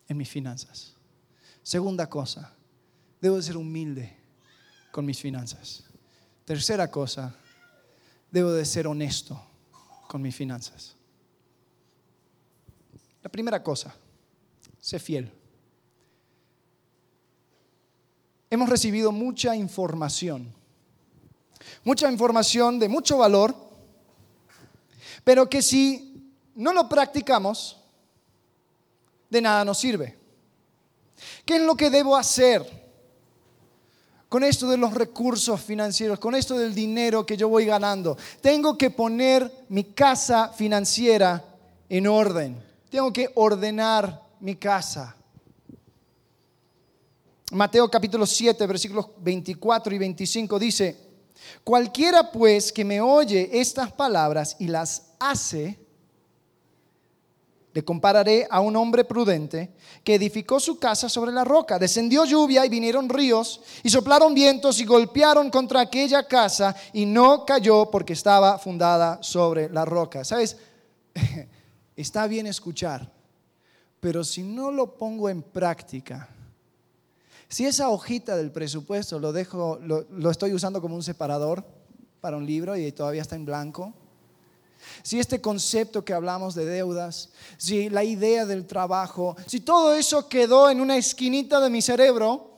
en 0.07 0.17
mis 0.17 0.29
finanzas. 0.29 0.93
Segunda 1.63 2.07
cosa, 2.09 2.53
debo 3.19 3.41
ser 3.41 3.57
humilde 3.57 4.15
con 4.91 5.05
mis 5.05 5.19
finanzas. 5.19 5.83
Tercera 6.45 6.89
cosa, 6.91 7.33
debo 8.29 8.51
de 8.51 8.65
ser 8.65 8.87
honesto 8.87 9.41
con 10.07 10.21
mis 10.21 10.35
finanzas. 10.35 10.95
La 13.21 13.29
primera 13.29 13.61
cosa, 13.61 13.93
sé 14.79 14.99
fiel. 14.99 15.31
Hemos 18.49 18.67
recibido 18.67 19.11
mucha 19.11 19.55
información, 19.55 20.53
mucha 21.83 22.11
información 22.11 22.79
de 22.79 22.89
mucho 22.89 23.17
valor, 23.17 23.55
pero 25.23 25.49
que 25.49 25.61
si 25.61 26.33
no 26.55 26.73
lo 26.73 26.89
practicamos, 26.89 27.77
de 29.29 29.41
nada 29.41 29.63
nos 29.63 29.79
sirve. 29.79 30.17
¿Qué 31.45 31.55
es 31.57 31.61
lo 31.61 31.75
que 31.75 31.89
debo 31.89 32.17
hacer 32.17 32.81
con 34.27 34.43
esto 34.43 34.69
de 34.69 34.77
los 34.77 34.93
recursos 34.93 35.61
financieros, 35.61 36.19
con 36.19 36.35
esto 36.35 36.57
del 36.57 36.73
dinero 36.75 37.25
que 37.25 37.37
yo 37.37 37.47
voy 37.47 37.65
ganando? 37.65 38.17
Tengo 38.41 38.77
que 38.77 38.89
poner 38.89 39.65
mi 39.69 39.85
casa 39.85 40.49
financiera 40.49 41.45
en 41.87 42.07
orden. 42.07 42.70
Tengo 42.91 43.13
que 43.13 43.31
ordenar 43.35 44.21
mi 44.41 44.57
casa. 44.57 45.15
Mateo 47.51 47.89
capítulo 47.89 48.25
7, 48.25 48.67
versículos 48.67 49.07
24 49.17 49.95
y 49.95 49.97
25 49.97 50.59
dice, 50.59 50.97
cualquiera 51.63 52.29
pues 52.29 52.69
que 52.69 52.83
me 52.83 52.99
oye 52.99 53.49
estas 53.53 53.93
palabras 53.93 54.57
y 54.59 54.67
las 54.67 55.13
hace, 55.21 55.79
le 57.71 57.85
compararé 57.85 58.45
a 58.51 58.59
un 58.59 58.75
hombre 58.75 59.05
prudente 59.05 59.73
que 60.03 60.15
edificó 60.15 60.59
su 60.59 60.77
casa 60.77 61.07
sobre 61.07 61.31
la 61.31 61.45
roca. 61.45 61.79
Descendió 61.79 62.25
lluvia 62.25 62.65
y 62.65 62.69
vinieron 62.69 63.07
ríos 63.07 63.61
y 63.83 63.89
soplaron 63.89 64.33
vientos 64.33 64.81
y 64.81 64.85
golpearon 64.85 65.49
contra 65.49 65.79
aquella 65.79 66.27
casa 66.27 66.75
y 66.91 67.05
no 67.05 67.45
cayó 67.45 67.89
porque 67.89 68.11
estaba 68.11 68.59
fundada 68.59 69.23
sobre 69.23 69.69
la 69.69 69.85
roca. 69.85 70.25
¿Sabes? 70.25 70.57
está 72.01 72.27
bien 72.27 72.47
escuchar, 72.47 73.11
pero 73.99 74.23
si 74.23 74.43
no 74.43 74.71
lo 74.71 74.95
pongo 74.95 75.29
en 75.29 75.41
práctica, 75.41 76.29
si 77.47 77.65
esa 77.65 77.89
hojita 77.89 78.35
del 78.37 78.51
presupuesto 78.51 79.19
lo 79.19 79.33
dejo, 79.33 79.77
lo, 79.81 80.31
estoy 80.31 80.53
usando 80.53 80.81
como 80.81 80.95
un 80.95 81.03
separador 81.03 81.65
para 82.21 82.37
un 82.37 82.45
libro 82.45 82.77
y 82.77 82.91
todavía 82.91 83.21
está 83.21 83.35
en 83.35 83.45
blanco, 83.45 83.93
si 85.03 85.19
este 85.19 85.41
concepto 85.41 86.03
que 86.03 86.13
hablamos 86.13 86.55
de 86.55 86.65
deudas, 86.65 87.29
si 87.57 87.89
la 87.89 88.03
idea 88.03 88.45
del 88.45 88.65
trabajo, 88.65 89.35
si 89.45 89.59
todo 89.59 89.93
eso 89.93 90.27
quedó 90.27 90.69
en 90.69 90.81
una 90.81 90.97
esquinita 90.97 91.59
de 91.59 91.69
mi 91.69 91.81
cerebro, 91.81 92.51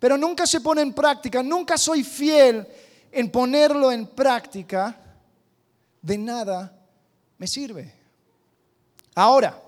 pero 0.00 0.16
nunca 0.16 0.46
se 0.46 0.60
pone 0.60 0.82
en 0.82 0.92
práctica, 0.92 1.42
nunca 1.42 1.78
soy 1.78 2.02
fiel 2.02 2.66
en 3.12 3.30
ponerlo 3.30 3.92
en 3.92 4.06
práctica, 4.06 4.98
de 6.00 6.18
nada 6.18 6.76
me 7.38 7.46
sirve. 7.46 8.01
Ahora, 9.14 9.60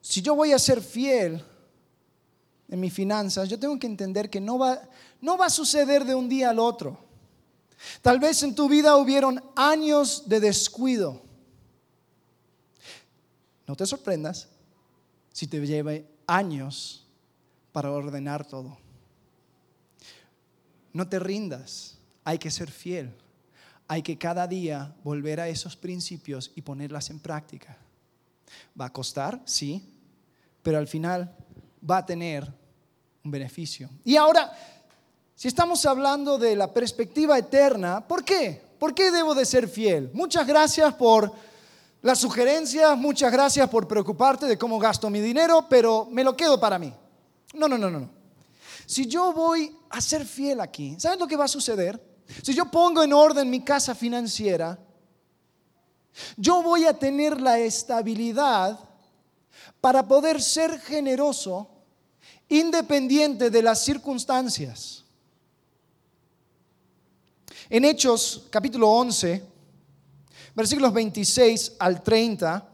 si 0.00 0.20
yo 0.20 0.34
voy 0.34 0.52
a 0.52 0.58
ser 0.58 0.82
fiel 0.82 1.42
en 2.68 2.80
mis 2.80 2.92
finanzas, 2.92 3.48
yo 3.48 3.58
tengo 3.58 3.78
que 3.78 3.86
entender 3.86 4.28
que 4.28 4.40
no 4.40 4.58
va, 4.58 4.80
no 5.20 5.38
va 5.38 5.46
a 5.46 5.50
suceder 5.50 6.04
de 6.04 6.14
un 6.14 6.28
día 6.28 6.50
al 6.50 6.58
otro. 6.58 6.98
Tal 8.02 8.18
vez 8.18 8.42
en 8.42 8.54
tu 8.54 8.68
vida 8.68 8.96
hubieron 8.96 9.42
años 9.54 10.28
de 10.28 10.40
descuido. 10.40 11.22
No 13.66 13.74
te 13.74 13.86
sorprendas 13.86 14.48
si 15.32 15.46
te 15.46 15.64
lleve 15.66 16.06
años 16.26 17.06
para 17.72 17.90
ordenar 17.90 18.46
todo. 18.46 18.78
No 20.92 21.08
te 21.08 21.18
rindas, 21.18 21.98
hay 22.24 22.38
que 22.38 22.50
ser 22.50 22.70
fiel 22.70 23.12
hay 23.88 24.02
que 24.02 24.18
cada 24.18 24.46
día 24.46 24.94
volver 25.04 25.40
a 25.40 25.48
esos 25.48 25.76
principios 25.76 26.52
y 26.54 26.62
ponerlas 26.62 27.10
en 27.10 27.20
práctica. 27.20 27.76
Va 28.80 28.86
a 28.86 28.92
costar, 28.92 29.40
sí, 29.44 29.82
pero 30.62 30.78
al 30.78 30.86
final 30.86 31.34
va 31.88 31.98
a 31.98 32.06
tener 32.06 32.52
un 33.24 33.30
beneficio. 33.30 33.88
Y 34.04 34.16
ahora, 34.16 34.52
si 35.34 35.48
estamos 35.48 35.84
hablando 35.86 36.38
de 36.38 36.56
la 36.56 36.72
perspectiva 36.72 37.38
eterna, 37.38 38.06
¿por 38.06 38.24
qué? 38.24 38.62
¿Por 38.78 38.94
qué 38.94 39.10
debo 39.10 39.34
de 39.34 39.44
ser 39.44 39.68
fiel? 39.68 40.10
Muchas 40.12 40.46
gracias 40.46 40.94
por 40.94 41.32
las 42.02 42.18
sugerencias, 42.18 42.96
muchas 42.96 43.32
gracias 43.32 43.68
por 43.68 43.88
preocuparte 43.88 44.46
de 44.46 44.58
cómo 44.58 44.78
gasto 44.78 45.10
mi 45.10 45.20
dinero, 45.20 45.66
pero 45.68 46.08
me 46.10 46.24
lo 46.24 46.36
quedo 46.36 46.58
para 46.58 46.78
mí. 46.78 46.92
No, 47.54 47.68
no, 47.68 47.78
no, 47.78 47.90
no. 47.90 48.10
Si 48.86 49.06
yo 49.06 49.32
voy 49.32 49.76
a 49.90 50.00
ser 50.00 50.24
fiel 50.24 50.60
aquí, 50.60 50.96
¿sabes 50.98 51.18
lo 51.18 51.26
que 51.26 51.36
va 51.36 51.46
a 51.46 51.48
suceder? 51.48 52.00
Si 52.42 52.54
yo 52.54 52.70
pongo 52.70 53.02
en 53.02 53.12
orden 53.12 53.48
mi 53.48 53.60
casa 53.62 53.94
financiera, 53.94 54.78
yo 56.36 56.62
voy 56.62 56.84
a 56.84 56.98
tener 56.98 57.40
la 57.40 57.58
estabilidad 57.58 58.78
para 59.80 60.06
poder 60.06 60.40
ser 60.40 60.80
generoso 60.80 61.68
independiente 62.48 63.50
de 63.50 63.62
las 63.62 63.84
circunstancias. 63.84 65.04
En 67.68 67.84
Hechos 67.84 68.46
capítulo 68.50 68.88
11, 68.90 69.42
versículos 70.54 70.92
26 70.92 71.72
al 71.78 72.02
30, 72.02 72.68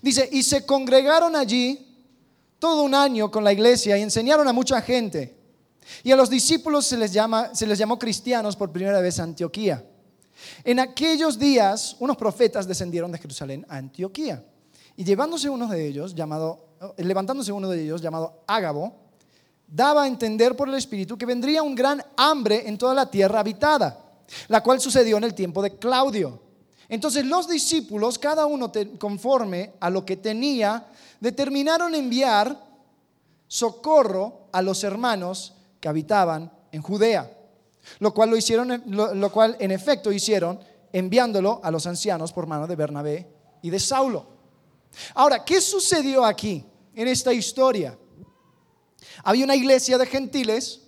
dice, 0.00 0.28
y 0.32 0.42
se 0.42 0.64
congregaron 0.64 1.34
allí 1.34 1.88
todo 2.58 2.84
un 2.84 2.94
año 2.94 3.30
con 3.30 3.42
la 3.42 3.52
iglesia 3.52 3.98
y 3.98 4.02
enseñaron 4.02 4.46
a 4.46 4.52
mucha 4.52 4.80
gente. 4.80 5.41
Y 6.02 6.12
a 6.12 6.16
los 6.16 6.30
discípulos 6.30 6.86
se 6.86 6.96
les, 6.96 7.12
llama, 7.12 7.54
se 7.54 7.66
les 7.66 7.78
llamó 7.78 7.98
cristianos 7.98 8.56
por 8.56 8.70
primera 8.70 9.00
vez 9.00 9.18
a 9.18 9.24
Antioquía. 9.24 9.84
En 10.64 10.80
aquellos 10.80 11.38
días, 11.38 11.96
unos 12.00 12.16
profetas 12.16 12.66
descendieron 12.66 13.12
de 13.12 13.18
Jerusalén 13.18 13.66
a 13.68 13.76
Antioquía. 13.76 14.44
Y 14.96 15.04
llevándose 15.04 15.48
uno 15.48 15.68
de 15.68 15.86
ellos, 15.86 16.14
llamado, 16.14 16.68
eh, 16.96 17.04
levantándose 17.04 17.52
uno 17.52 17.68
de 17.68 17.82
ellos, 17.82 18.02
llamado 18.02 18.42
Ágabo, 18.46 18.96
daba 19.66 20.04
a 20.04 20.06
entender 20.06 20.54
por 20.54 20.68
el 20.68 20.74
Espíritu 20.74 21.16
que 21.16 21.26
vendría 21.26 21.62
un 21.62 21.74
gran 21.74 22.02
hambre 22.16 22.68
en 22.68 22.76
toda 22.76 22.94
la 22.94 23.10
tierra 23.10 23.40
habitada, 23.40 23.98
la 24.48 24.62
cual 24.62 24.80
sucedió 24.80 25.16
en 25.16 25.24
el 25.24 25.34
tiempo 25.34 25.62
de 25.62 25.76
Claudio. 25.78 26.42
Entonces 26.88 27.24
los 27.24 27.48
discípulos, 27.48 28.18
cada 28.18 28.44
uno 28.44 28.70
conforme 28.98 29.72
a 29.80 29.88
lo 29.88 30.04
que 30.04 30.18
tenía, 30.18 30.86
determinaron 31.20 31.94
enviar 31.94 32.54
socorro 33.48 34.48
a 34.52 34.60
los 34.60 34.84
hermanos 34.84 35.54
que 35.82 35.88
habitaban 35.88 36.48
en 36.70 36.80
Judea, 36.80 37.28
lo 37.98 38.14
cual, 38.14 38.30
lo 38.30 38.36
hicieron, 38.36 38.84
lo, 38.86 39.32
cual 39.32 39.56
en 39.58 39.72
efecto 39.72 40.12
hicieron 40.12 40.60
enviándolo 40.92 41.60
a 41.60 41.72
los 41.72 41.88
ancianos 41.88 42.32
por 42.32 42.46
mano 42.46 42.68
de 42.68 42.76
Bernabé 42.76 43.28
y 43.62 43.68
de 43.68 43.80
Saulo. 43.80 44.24
Ahora, 45.12 45.44
¿qué 45.44 45.60
sucedió 45.60 46.24
aquí 46.24 46.64
en 46.94 47.08
esta 47.08 47.32
historia? 47.32 47.98
Había 49.24 49.44
una 49.44 49.56
iglesia 49.56 49.98
de 49.98 50.06
gentiles 50.06 50.82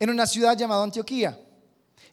en 0.00 0.08
una 0.08 0.26
ciudad 0.26 0.56
llamada 0.56 0.82
Antioquía. 0.82 1.38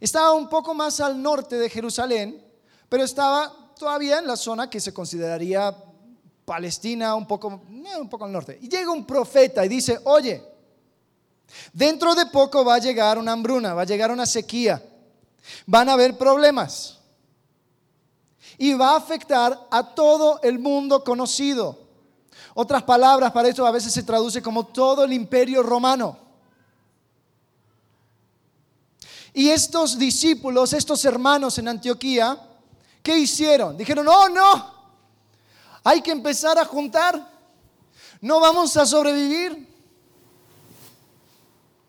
Estaba 0.02 0.34
un 0.34 0.50
poco 0.50 0.74
más 0.74 1.00
al 1.00 1.22
norte 1.22 1.56
de 1.56 1.70
Jerusalén, 1.70 2.46
pero 2.90 3.06
estaba 3.06 3.74
todavía 3.80 4.20
en 4.20 4.28
la 4.28 4.36
zona 4.36 4.70
que 4.70 4.82
se 4.82 4.94
consideraría 4.94 5.74
Palestina, 6.44 7.16
un 7.16 7.26
poco, 7.26 7.64
eh, 7.72 7.98
un 7.98 8.10
poco 8.10 8.26
al 8.26 8.34
norte. 8.34 8.60
Y 8.62 8.68
llega 8.68 8.92
un 8.92 9.06
profeta 9.06 9.66
y 9.66 9.70
dice, 9.70 9.98
oye, 10.04 10.53
Dentro 11.72 12.16
de 12.16 12.26
poco 12.28 12.64
va 12.64 12.76
a 12.76 12.80
llegar 12.80 13.18
una 13.18 13.32
hambruna, 13.32 13.74
va 13.74 13.84
a 13.84 13.86
llegar 13.86 14.12
una 14.12 14.26
sequía, 14.26 14.84
van 15.66 15.90
a 15.90 15.94
haber 15.94 16.18
problemas 16.18 17.00
y 18.58 18.74
va 18.74 18.92
a 18.92 18.98
afectar 18.98 19.68
a 19.72 19.96
todo 19.96 20.40
el 20.44 20.60
mundo 20.60 21.04
conocido. 21.04 21.80
Otras 22.54 22.84
palabras 22.84 23.32
para 23.32 23.48
esto 23.48 23.66
a 23.66 23.72
veces 23.72 23.92
se 23.94 24.04
traduce 24.04 24.42
como 24.42 24.68
todo 24.68 25.04
el 25.04 25.14
imperio 25.14 25.64
romano. 25.64 26.18
Y 29.34 29.50
estos 29.50 29.98
discípulos, 29.98 30.74
estos 30.74 31.04
hermanos 31.06 31.58
en 31.58 31.68
Antioquía, 31.68 32.38
¿qué 33.02 33.18
hicieron? 33.18 33.76
Dijeron, 33.76 34.08
oh 34.08 34.30
no, 34.30 34.74
hay 35.84 36.02
que 36.02 36.12
empezar 36.12 36.60
a 36.60 36.66
juntar, 36.66 37.32
no 38.22 38.40
vamos 38.40 38.78
a 38.78 38.86
sobrevivir. 38.86 39.73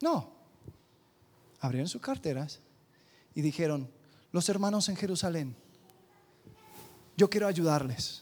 No. 0.05 0.29
Abrieron 1.61 1.89
sus 1.89 2.03
carteras 2.03 2.61
y 3.35 3.41
dijeron, 3.41 3.91
los 4.33 4.47
hermanos 4.51 4.91
en 4.91 4.97
Jerusalén, 4.97 5.57
yo 7.17 7.31
quiero 7.31 7.47
ayudarles. 7.47 8.21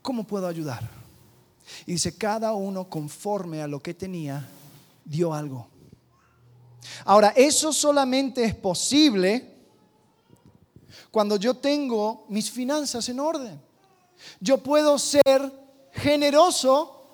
¿Cómo 0.00 0.24
puedo 0.24 0.46
ayudar? 0.46 0.88
Y 1.84 1.92
dice, 1.92 2.16
cada 2.16 2.54
uno 2.54 2.88
conforme 2.88 3.60
a 3.60 3.66
lo 3.66 3.78
que 3.78 3.92
tenía, 3.92 4.48
dio 5.04 5.34
algo. 5.34 5.68
Ahora, 7.04 7.34
eso 7.36 7.74
solamente 7.74 8.42
es 8.44 8.54
posible 8.54 9.52
cuando 11.10 11.36
yo 11.36 11.52
tengo 11.52 12.24
mis 12.30 12.50
finanzas 12.50 13.06
en 13.10 13.20
orden. 13.20 13.60
Yo 14.40 14.62
puedo 14.62 14.98
ser 14.98 15.52
generoso 15.92 17.04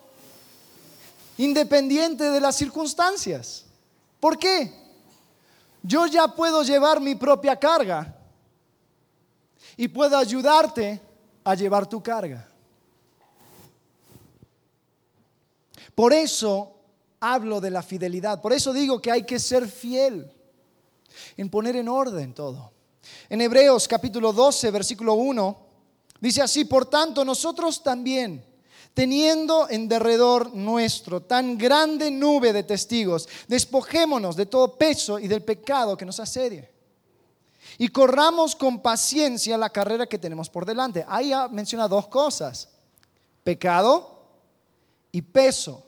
independiente 1.36 2.30
de 2.30 2.40
las 2.40 2.54
circunstancias. 2.54 3.64
¿Por 4.20 4.38
qué? 4.38 4.72
Yo 5.82 6.06
ya 6.06 6.28
puedo 6.28 6.62
llevar 6.62 7.00
mi 7.00 7.14
propia 7.14 7.58
carga 7.58 8.16
y 9.76 9.88
puedo 9.88 10.16
ayudarte 10.16 11.00
a 11.44 11.54
llevar 11.54 11.86
tu 11.86 12.02
carga. 12.02 12.48
Por 15.94 16.12
eso 16.12 16.74
hablo 17.20 17.60
de 17.60 17.70
la 17.70 17.82
fidelidad. 17.82 18.40
Por 18.40 18.52
eso 18.52 18.72
digo 18.72 19.00
que 19.00 19.10
hay 19.10 19.24
que 19.24 19.38
ser 19.38 19.68
fiel 19.68 20.30
en 21.36 21.48
poner 21.48 21.76
en 21.76 21.88
orden 21.88 22.34
todo. 22.34 22.72
En 23.28 23.40
Hebreos 23.40 23.88
capítulo 23.88 24.32
12, 24.32 24.70
versículo 24.70 25.14
1, 25.14 25.66
dice 26.20 26.42
así, 26.42 26.64
por 26.64 26.86
tanto 26.86 27.24
nosotros 27.24 27.82
también, 27.82 28.44
teniendo 28.98 29.70
en 29.70 29.86
derredor 29.86 30.52
nuestro 30.56 31.22
tan 31.22 31.56
grande 31.56 32.10
nube 32.10 32.52
de 32.52 32.64
testigos, 32.64 33.28
despojémonos 33.46 34.34
de 34.34 34.46
todo 34.46 34.76
peso 34.76 35.20
y 35.20 35.28
del 35.28 35.44
pecado 35.44 35.96
que 35.96 36.04
nos 36.04 36.18
asedia. 36.18 36.68
Y 37.78 37.86
corramos 37.90 38.56
con 38.56 38.82
paciencia 38.82 39.56
la 39.56 39.70
carrera 39.70 40.08
que 40.08 40.18
tenemos 40.18 40.50
por 40.50 40.66
delante. 40.66 41.04
Ahí 41.06 41.30
menciona 41.52 41.86
dos 41.86 42.08
cosas, 42.08 42.70
pecado 43.44 44.32
y 45.12 45.22
peso. 45.22 45.86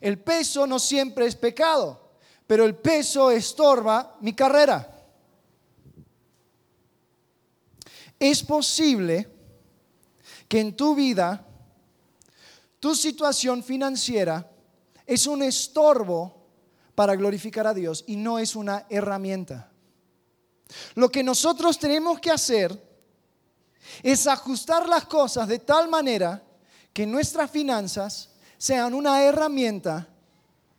El 0.00 0.20
peso 0.20 0.64
no 0.64 0.78
siempre 0.78 1.26
es 1.26 1.34
pecado, 1.34 2.12
pero 2.46 2.64
el 2.66 2.76
peso 2.76 3.32
estorba 3.32 4.16
mi 4.20 4.32
carrera. 4.32 5.08
Es 8.16 8.44
posible 8.44 9.28
que 10.46 10.60
en 10.60 10.76
tu 10.76 10.94
vida 10.94 11.45
tu 12.80 12.94
situación 12.94 13.62
financiera 13.62 14.50
es 15.06 15.26
un 15.26 15.42
estorbo 15.42 16.46
para 16.94 17.14
glorificar 17.14 17.66
a 17.66 17.74
Dios 17.74 18.04
y 18.06 18.16
no 18.16 18.38
es 18.38 18.56
una 18.56 18.86
herramienta. 18.88 19.70
Lo 20.94 21.10
que 21.10 21.22
nosotros 21.22 21.78
tenemos 21.78 22.18
que 22.18 22.30
hacer 22.30 22.82
es 24.02 24.26
ajustar 24.26 24.88
las 24.88 25.04
cosas 25.04 25.46
de 25.46 25.60
tal 25.60 25.88
manera 25.88 26.42
que 26.92 27.06
nuestras 27.06 27.50
finanzas 27.50 28.30
sean 28.58 28.94
una 28.94 29.22
herramienta 29.22 30.08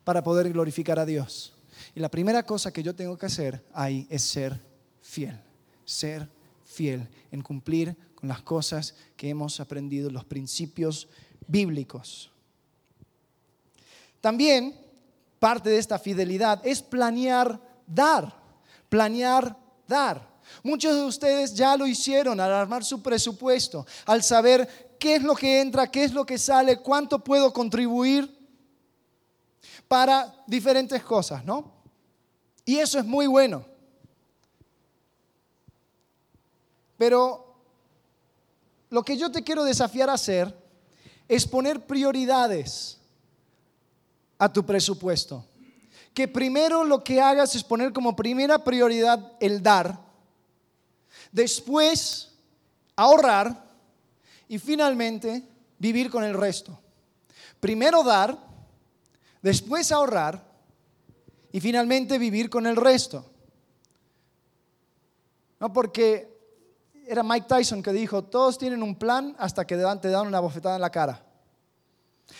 para 0.03 0.23
poder 0.23 0.51
glorificar 0.51 0.99
a 0.99 1.05
Dios. 1.05 1.53
Y 1.95 1.99
la 1.99 2.09
primera 2.09 2.43
cosa 2.43 2.71
que 2.71 2.83
yo 2.83 2.95
tengo 2.95 3.17
que 3.17 3.27
hacer 3.27 3.63
ahí 3.73 4.07
es 4.09 4.23
ser 4.23 4.59
fiel, 5.01 5.39
ser 5.85 6.27
fiel 6.65 7.07
en 7.31 7.41
cumplir 7.41 7.95
con 8.15 8.29
las 8.29 8.41
cosas 8.41 8.95
que 9.15 9.29
hemos 9.29 9.59
aprendido, 9.59 10.09
los 10.09 10.25
principios 10.25 11.07
bíblicos. 11.47 12.29
También 14.21 14.75
parte 15.39 15.69
de 15.69 15.77
esta 15.77 15.99
fidelidad 15.99 16.65
es 16.65 16.81
planear 16.81 17.59
dar, 17.85 18.33
planear 18.89 19.55
dar. 19.87 20.27
Muchos 20.63 20.95
de 20.95 21.03
ustedes 21.03 21.53
ya 21.53 21.77
lo 21.77 21.87
hicieron 21.87 22.39
al 22.39 22.53
armar 22.53 22.83
su 22.83 23.01
presupuesto, 23.01 23.85
al 24.05 24.23
saber 24.23 24.95
qué 24.99 25.15
es 25.15 25.23
lo 25.23 25.35
que 25.35 25.61
entra, 25.61 25.91
qué 25.91 26.03
es 26.03 26.13
lo 26.13 26.25
que 26.25 26.37
sale, 26.37 26.77
cuánto 26.77 27.19
puedo 27.19 27.53
contribuir 27.53 28.35
para 29.87 30.33
diferentes 30.47 31.03
cosas, 31.03 31.45
¿no? 31.45 31.71
Y 32.65 32.77
eso 32.77 32.99
es 32.99 33.05
muy 33.05 33.27
bueno. 33.27 33.65
Pero 36.97 37.55
lo 38.89 39.03
que 39.03 39.17
yo 39.17 39.31
te 39.31 39.43
quiero 39.43 39.63
desafiar 39.63 40.09
a 40.09 40.13
hacer 40.13 40.66
es 41.27 41.45
poner 41.45 41.85
prioridades 41.85 42.97
a 44.37 44.51
tu 44.51 44.65
presupuesto. 44.65 45.45
Que 46.13 46.27
primero 46.27 46.83
lo 46.83 47.03
que 47.03 47.21
hagas 47.21 47.55
es 47.55 47.63
poner 47.63 47.93
como 47.93 48.15
primera 48.15 48.63
prioridad 48.63 49.33
el 49.39 49.61
dar, 49.61 49.99
después 51.31 52.31
ahorrar 52.95 53.67
y 54.47 54.57
finalmente 54.57 55.43
vivir 55.77 56.09
con 56.09 56.23
el 56.23 56.33
resto. 56.33 56.79
Primero 57.59 58.03
dar, 58.03 58.37
después 59.41 59.91
ahorrar 59.91 60.43
y 61.51 61.59
finalmente 61.59 62.17
vivir 62.17 62.49
con 62.49 62.65
el 62.65 62.75
resto. 62.75 63.25
No 65.59 65.73
porque 65.73 66.36
era 67.07 67.23
Mike 67.23 67.47
Tyson 67.47 67.81
que 67.81 67.93
dijo, 67.93 68.23
todos 68.23 68.57
tienen 68.57 68.83
un 68.83 68.95
plan 68.95 69.35
hasta 69.39 69.65
que 69.65 69.75
te 69.75 70.09
dan 70.09 70.27
una 70.27 70.39
bofetada 70.39 70.75
en 70.75 70.81
la 70.81 70.89
cara. 70.89 71.23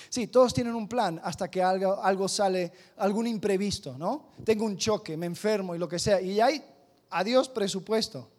Sí, 0.10 0.28
todos 0.28 0.54
tienen 0.54 0.76
un 0.76 0.88
plan 0.88 1.20
hasta 1.24 1.50
que 1.50 1.62
algo, 1.64 2.28
sale, 2.28 2.72
algún 2.98 3.28
imprevisto, 3.28 3.98
¿no? 3.98 4.28
Tengo 4.44 4.66
un 4.66 4.78
choque, 4.78 5.16
me 5.16 5.26
enfermo 5.26 5.76
y 5.76 5.78
lo 5.78 5.88
que 5.88 6.00
sea. 6.00 6.20
Y 6.22 6.40
hay, 6.42 6.64
adiós 7.10 7.48
presupuesto. 7.50 8.30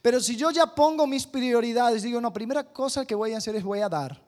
Pero 0.00 0.20
si 0.20 0.36
yo 0.36 0.50
ya 0.50 0.66
pongo 0.66 1.06
mis 1.06 1.26
prioridades, 1.26 2.02
digo, 2.02 2.20
no, 2.20 2.32
primera 2.32 2.64
cosa 2.72 3.04
que 3.04 3.14
voy 3.14 3.32
a 3.32 3.38
hacer 3.38 3.56
es 3.56 3.64
voy 3.64 3.80
a 3.80 3.88
dar, 3.88 4.22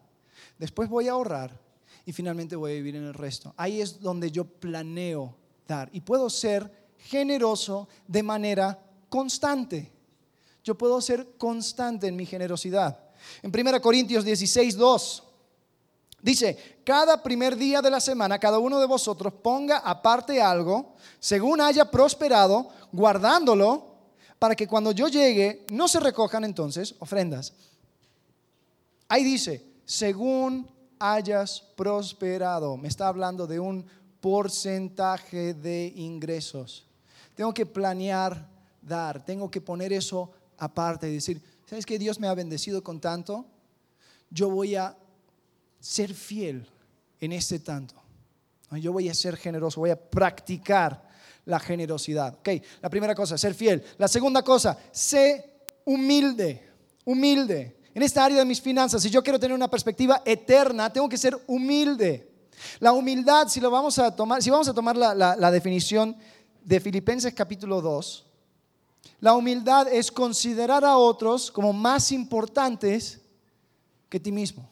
después 0.59 0.89
voy 0.89 1.09
a 1.09 1.13
ahorrar 1.13 1.59
y 2.05 2.13
finalmente 2.13 2.57
voy 2.57 2.73
a 2.73 2.75
vivir 2.75 2.97
en 2.97 3.05
el 3.05 3.15
resto. 3.15 3.55
Ahí 3.57 3.81
es 3.81 4.01
donde 4.01 4.31
yo 4.31 4.45
planeo 4.45 5.37
dar 5.69 5.89
y 5.93 6.01
puedo 6.01 6.29
ser 6.29 6.71
generoso 6.99 7.89
de 8.09 8.23
manera 8.23 8.79
constante. 9.09 9.94
Yo 10.65 10.75
puedo 10.75 11.01
ser 11.01 11.37
constante 11.37 12.09
en 12.09 12.17
mi 12.17 12.25
generosidad. 12.25 12.99
En 13.43 13.53
1 13.55 13.81
Corintios 13.81 14.25
16, 14.25 14.77
2 14.77 15.23
dice, 16.23 16.79
cada 16.85 17.23
primer 17.23 17.55
día 17.55 17.83
de 17.83 17.91
la 17.91 18.01
semana, 18.01 18.39
cada 18.39 18.59
uno 18.59 18.81
de 18.81 18.87
vosotros 18.87 19.33
ponga 19.43 19.79
aparte 19.79 20.41
algo, 20.41 20.95
según 21.21 21.61
haya 21.61 21.91
prosperado, 21.91 22.71
guardándolo 22.93 23.95
para 24.39 24.57
que 24.57 24.67
cuando 24.67 24.93
yo 24.93 25.09
llegue 25.09 25.67
no 25.69 25.87
se 25.87 26.01
recojan 26.01 26.45
entonces 26.45 26.95
ofrendas. 26.99 27.53
Ahí 29.09 29.23
dice, 29.23 29.63
según 29.85 30.71
hayas 30.99 31.61
prosperado, 31.77 32.79
me 32.79 32.89
está 32.89 33.09
hablando 33.09 33.47
de 33.47 33.61
un 33.61 33.85
porcentaje 34.21 35.53
de 35.53 35.93
ingresos. 35.95 36.87
Tengo 37.35 37.53
que 37.53 37.67
planear 37.67 38.49
dar, 38.81 39.25
tengo 39.25 39.51
que 39.51 39.61
poner 39.61 39.93
eso 39.93 40.31
aparte 40.59 41.09
y 41.09 41.15
decir, 41.15 41.43
¿sabes 41.67 41.87
que 41.87 41.99
Dios 41.99 42.21
me 42.21 42.29
ha 42.29 42.35
bendecido 42.35 42.83
con 42.83 43.01
tanto? 43.01 43.47
Yo 44.31 44.51
voy 44.51 44.75
a 44.75 44.97
ser 45.81 46.15
fiel 46.15 46.67
en 47.21 47.33
este 47.33 47.59
tanto. 47.59 47.95
Yo 48.73 48.93
voy 48.93 49.09
a 49.09 49.15
ser 49.15 49.37
generoso, 49.37 49.81
voy 49.81 49.91
a 49.91 50.11
practicar 50.11 51.09
la 51.45 51.61
generosidad. 51.61 52.35
Ok, 52.39 52.49
la 52.81 52.91
primera 52.91 53.15
cosa, 53.15 53.39
ser 53.39 53.55
fiel. 53.55 53.83
La 53.99 54.09
segunda 54.09 54.43
cosa, 54.43 54.79
sé 54.91 55.63
humilde, 55.85 56.69
humilde. 57.05 57.77
En 57.95 58.03
esta 58.03 58.25
área 58.25 58.39
de 58.39 58.45
mis 58.45 58.61
finanzas, 58.61 59.03
si 59.03 59.11
yo 59.11 59.23
quiero 59.23 59.39
tener 59.39 59.55
una 59.55 59.71
perspectiva 59.71 60.23
eterna, 60.25 60.93
tengo 60.93 61.09
que 61.09 61.19
ser 61.19 61.39
humilde. 61.47 62.29
La 62.81 62.93
humildad, 62.93 63.49
si 63.49 63.61
lo 63.61 63.71
vamos 63.71 63.99
a 63.99 64.15
tomar, 64.15 64.43
si 64.43 64.51
vamos 64.51 64.69
a 64.69 64.75
tomar 64.75 64.97
la, 64.97 65.15
la 65.15 65.51
definición 65.51 66.17
de 66.63 66.81
Filipenses 66.81 67.35
capítulo 67.35 67.81
2, 67.81 68.27
la 69.21 69.35
humildad 69.35 69.89
es 69.89 70.11
considerar 70.11 70.85
a 70.85 70.97
otros 70.97 71.51
como 71.51 71.73
más 71.73 72.13
importantes 72.13 73.21
que 74.09 74.21
ti 74.21 74.31
mismo. 74.31 74.69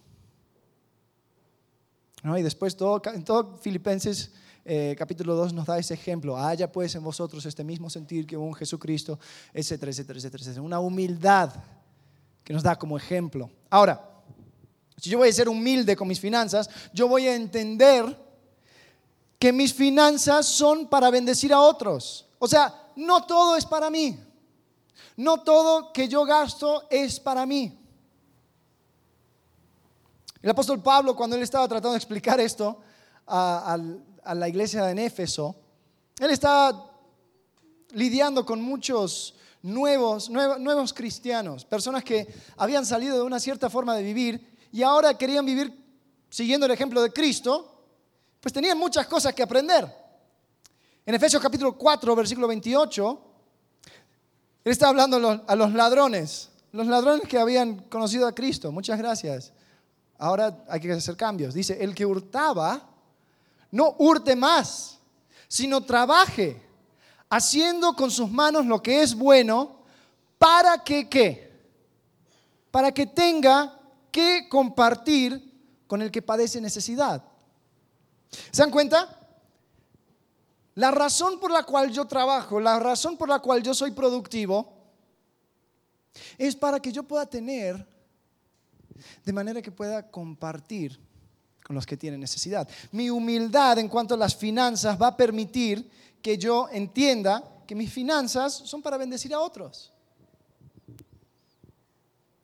¿No? 2.22 2.38
Y 2.38 2.42
después 2.42 2.76
todo, 2.76 3.02
en 3.06 3.24
todo 3.24 3.56
Filipenses 3.56 4.30
eh, 4.64 4.94
capítulo 4.96 5.34
2 5.34 5.52
nos 5.52 5.66
da 5.66 5.78
ese 5.78 5.94
ejemplo. 5.94 6.36
Haya 6.36 6.70
pues 6.70 6.94
en 6.94 7.02
vosotros 7.02 7.44
este 7.46 7.64
mismo 7.64 7.90
sentir 7.90 8.26
que 8.26 8.36
un 8.36 8.54
Jesucristo, 8.54 9.18
etcétera, 9.52 9.90
etcétera, 9.90 10.18
etcétera, 10.18 10.42
etcétera. 10.42 10.62
Una 10.62 10.78
humildad 10.78 11.52
que 12.44 12.52
nos 12.52 12.62
da 12.62 12.78
como 12.78 12.96
ejemplo. 12.96 13.50
Ahora, 13.68 14.08
si 14.96 15.10
yo 15.10 15.18
voy 15.18 15.30
a 15.30 15.32
ser 15.32 15.48
humilde 15.48 15.96
con 15.96 16.06
mis 16.06 16.20
finanzas, 16.20 16.70
yo 16.92 17.08
voy 17.08 17.26
a 17.26 17.34
entender 17.34 18.16
que 19.38 19.52
mis 19.52 19.74
finanzas 19.74 20.46
son 20.46 20.88
para 20.88 21.10
bendecir 21.10 21.52
a 21.52 21.60
otros. 21.60 22.26
O 22.38 22.46
sea, 22.46 22.81
no 22.96 23.24
todo 23.24 23.56
es 23.56 23.66
para 23.66 23.90
mí. 23.90 24.18
No 25.16 25.42
todo 25.42 25.92
que 25.92 26.08
yo 26.08 26.24
gasto 26.24 26.84
es 26.90 27.20
para 27.20 27.46
mí. 27.46 27.78
El 30.40 30.50
apóstol 30.50 30.82
Pablo, 30.82 31.14
cuando 31.14 31.36
él 31.36 31.42
estaba 31.42 31.68
tratando 31.68 31.92
de 31.92 31.98
explicar 31.98 32.40
esto 32.40 32.80
a 33.26 33.76
la 34.34 34.48
iglesia 34.48 34.90
en 34.90 34.98
Éfeso, 34.98 35.54
él 36.18 36.30
está 36.30 36.72
lidiando 37.92 38.44
con 38.44 38.60
muchos 38.60 39.34
nuevos, 39.62 40.28
nuevos 40.28 40.92
cristianos, 40.92 41.64
personas 41.64 42.02
que 42.02 42.32
habían 42.56 42.84
salido 42.84 43.16
de 43.16 43.22
una 43.22 43.40
cierta 43.40 43.70
forma 43.70 43.94
de 43.94 44.02
vivir 44.02 44.56
y 44.72 44.82
ahora 44.82 45.16
querían 45.16 45.46
vivir 45.46 45.72
siguiendo 46.28 46.66
el 46.66 46.72
ejemplo 46.72 47.02
de 47.02 47.12
Cristo, 47.12 47.84
pues 48.40 48.52
tenían 48.52 48.78
muchas 48.78 49.06
cosas 49.06 49.34
que 49.34 49.42
aprender. 49.42 50.01
En 51.04 51.16
Efesios 51.16 51.42
capítulo 51.42 51.76
4, 51.76 52.14
versículo 52.14 52.46
28, 52.46 53.20
él 54.64 54.72
está 54.72 54.88
hablando 54.88 55.42
a 55.48 55.56
los, 55.56 55.72
ladrones, 55.72 56.50
los 56.70 56.86
ladrones 56.86 57.26
que 57.28 57.38
habían 57.38 57.80
conocido 57.88 58.28
a 58.28 58.34
Cristo. 58.34 58.70
Muchas 58.70 58.98
gracias. 58.98 59.52
Ahora 60.16 60.64
hay 60.68 60.78
que 60.78 60.92
hacer 60.92 61.16
cambios. 61.16 61.54
Dice, 61.54 61.82
el 61.82 61.92
que 61.92 62.06
hurtaba, 62.06 62.88
no 63.72 63.96
hurte 63.98 64.36
más, 64.36 65.00
sino 65.48 65.80
trabaje 65.80 66.62
haciendo 67.28 67.94
con 67.94 68.08
sus 68.08 68.30
manos 68.30 68.66
lo 68.66 68.80
que 68.80 69.02
es 69.02 69.16
bueno, 69.16 69.82
para 70.38 70.84
que 70.84 71.08
qué? 71.08 71.50
Para 72.70 72.92
que 72.92 73.06
tenga 73.06 73.76
que 74.12 74.48
compartir 74.48 75.50
con 75.88 76.00
el 76.00 76.12
que 76.12 76.22
padece 76.22 76.60
necesidad. 76.60 77.24
¿Se 78.52 78.62
dan 78.62 78.70
cuenta? 78.70 79.18
La 80.74 80.90
razón 80.90 81.38
por 81.38 81.50
la 81.50 81.64
cual 81.64 81.90
yo 81.90 82.06
trabajo, 82.06 82.60
la 82.60 82.78
razón 82.78 83.16
por 83.16 83.28
la 83.28 83.40
cual 83.40 83.62
yo 83.62 83.74
soy 83.74 83.90
productivo, 83.90 84.72
es 86.38 86.56
para 86.56 86.80
que 86.80 86.92
yo 86.92 87.02
pueda 87.02 87.26
tener, 87.26 87.86
de 89.24 89.32
manera 89.32 89.60
que 89.60 89.72
pueda 89.72 90.10
compartir 90.10 90.98
con 91.62 91.74
los 91.76 91.86
que 91.86 91.96
tienen 91.96 92.20
necesidad. 92.20 92.68
Mi 92.90 93.10
humildad 93.10 93.78
en 93.78 93.88
cuanto 93.88 94.14
a 94.14 94.18
las 94.18 94.34
finanzas 94.34 95.00
va 95.00 95.08
a 95.08 95.16
permitir 95.16 95.90
que 96.20 96.38
yo 96.38 96.68
entienda 96.70 97.42
que 97.66 97.74
mis 97.74 97.92
finanzas 97.92 98.52
son 98.54 98.82
para 98.82 98.96
bendecir 98.96 99.32
a 99.34 99.40
otros. 99.40 99.92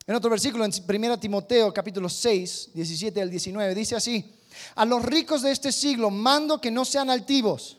En 0.06 0.14
otro 0.14 0.30
versículo, 0.30 0.64
en 0.64 0.72
1 0.72 1.20
Timoteo 1.20 1.72
capítulo 1.72 2.08
6, 2.08 2.70
17 2.72 3.20
al 3.20 3.30
19, 3.30 3.74
dice 3.74 3.96
así, 3.96 4.34
a 4.74 4.84
los 4.84 5.04
ricos 5.04 5.42
de 5.42 5.50
este 5.50 5.70
siglo 5.70 6.10
mando 6.10 6.60
que 6.60 6.70
no 6.70 6.84
sean 6.84 7.10
altivos, 7.10 7.76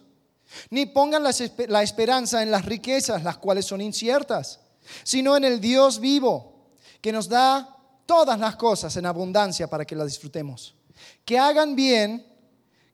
ni 0.70 0.86
pongan 0.88 1.24
la 1.24 1.84
esperanza 1.84 2.42
en 2.42 2.52
las 2.52 2.66
riquezas, 2.66 3.24
las 3.24 3.38
cuales 3.38 3.66
son 3.66 3.82
inciertas, 3.82 4.60
sino 5.04 5.38
en 5.38 5.44
el 5.44 5.60
Dios 5.60 6.00
vivo, 6.00 6.74
que 7.02 7.12
nos 7.12 7.30
da 7.30 7.78
todas 8.06 8.40
las 8.40 8.56
cosas 8.56 8.96
en 8.98 9.06
abundancia 9.06 9.70
para 9.70 9.86
que 9.86 9.96
las 9.96 10.08
disfrutemos. 10.08 10.76
Que 11.24 11.38
hagan 11.38 11.76
bien, 11.76 12.26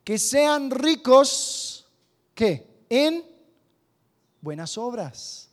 que 0.04 0.20
sean 0.20 0.70
ricos, 0.70 1.88
¿qué? 2.34 2.76
en 2.90 3.26
buenas 4.42 4.78
obras, 4.78 5.50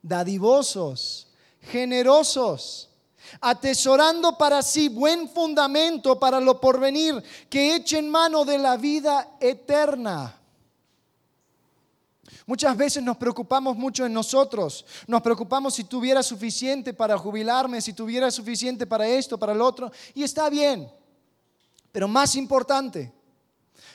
dadivosos, 0.00 1.28
generosos, 1.60 2.90
atesorando 3.40 4.36
para 4.36 4.62
sí 4.62 4.88
buen 4.88 5.28
fundamento 5.28 6.18
para 6.18 6.40
lo 6.40 6.60
porvenir, 6.60 7.22
que 7.48 7.76
echen 7.76 8.08
mano 8.08 8.44
de 8.44 8.58
la 8.58 8.76
vida 8.76 9.36
eterna. 9.40 10.41
Muchas 12.46 12.76
veces 12.76 13.02
nos 13.02 13.16
preocupamos 13.16 13.76
mucho 13.76 14.04
en 14.04 14.12
nosotros, 14.12 14.84
nos 15.06 15.22
preocupamos 15.22 15.74
si 15.74 15.84
tuviera 15.84 16.22
suficiente 16.22 16.92
para 16.92 17.16
jubilarme, 17.16 17.80
si 17.80 17.92
tuviera 17.92 18.30
suficiente 18.30 18.86
para 18.86 19.06
esto, 19.06 19.38
para 19.38 19.52
el 19.52 19.60
otro, 19.60 19.92
y 20.14 20.22
está 20.22 20.50
bien. 20.50 20.90
Pero 21.92 22.08
más 22.08 22.34
importante, 22.34 23.12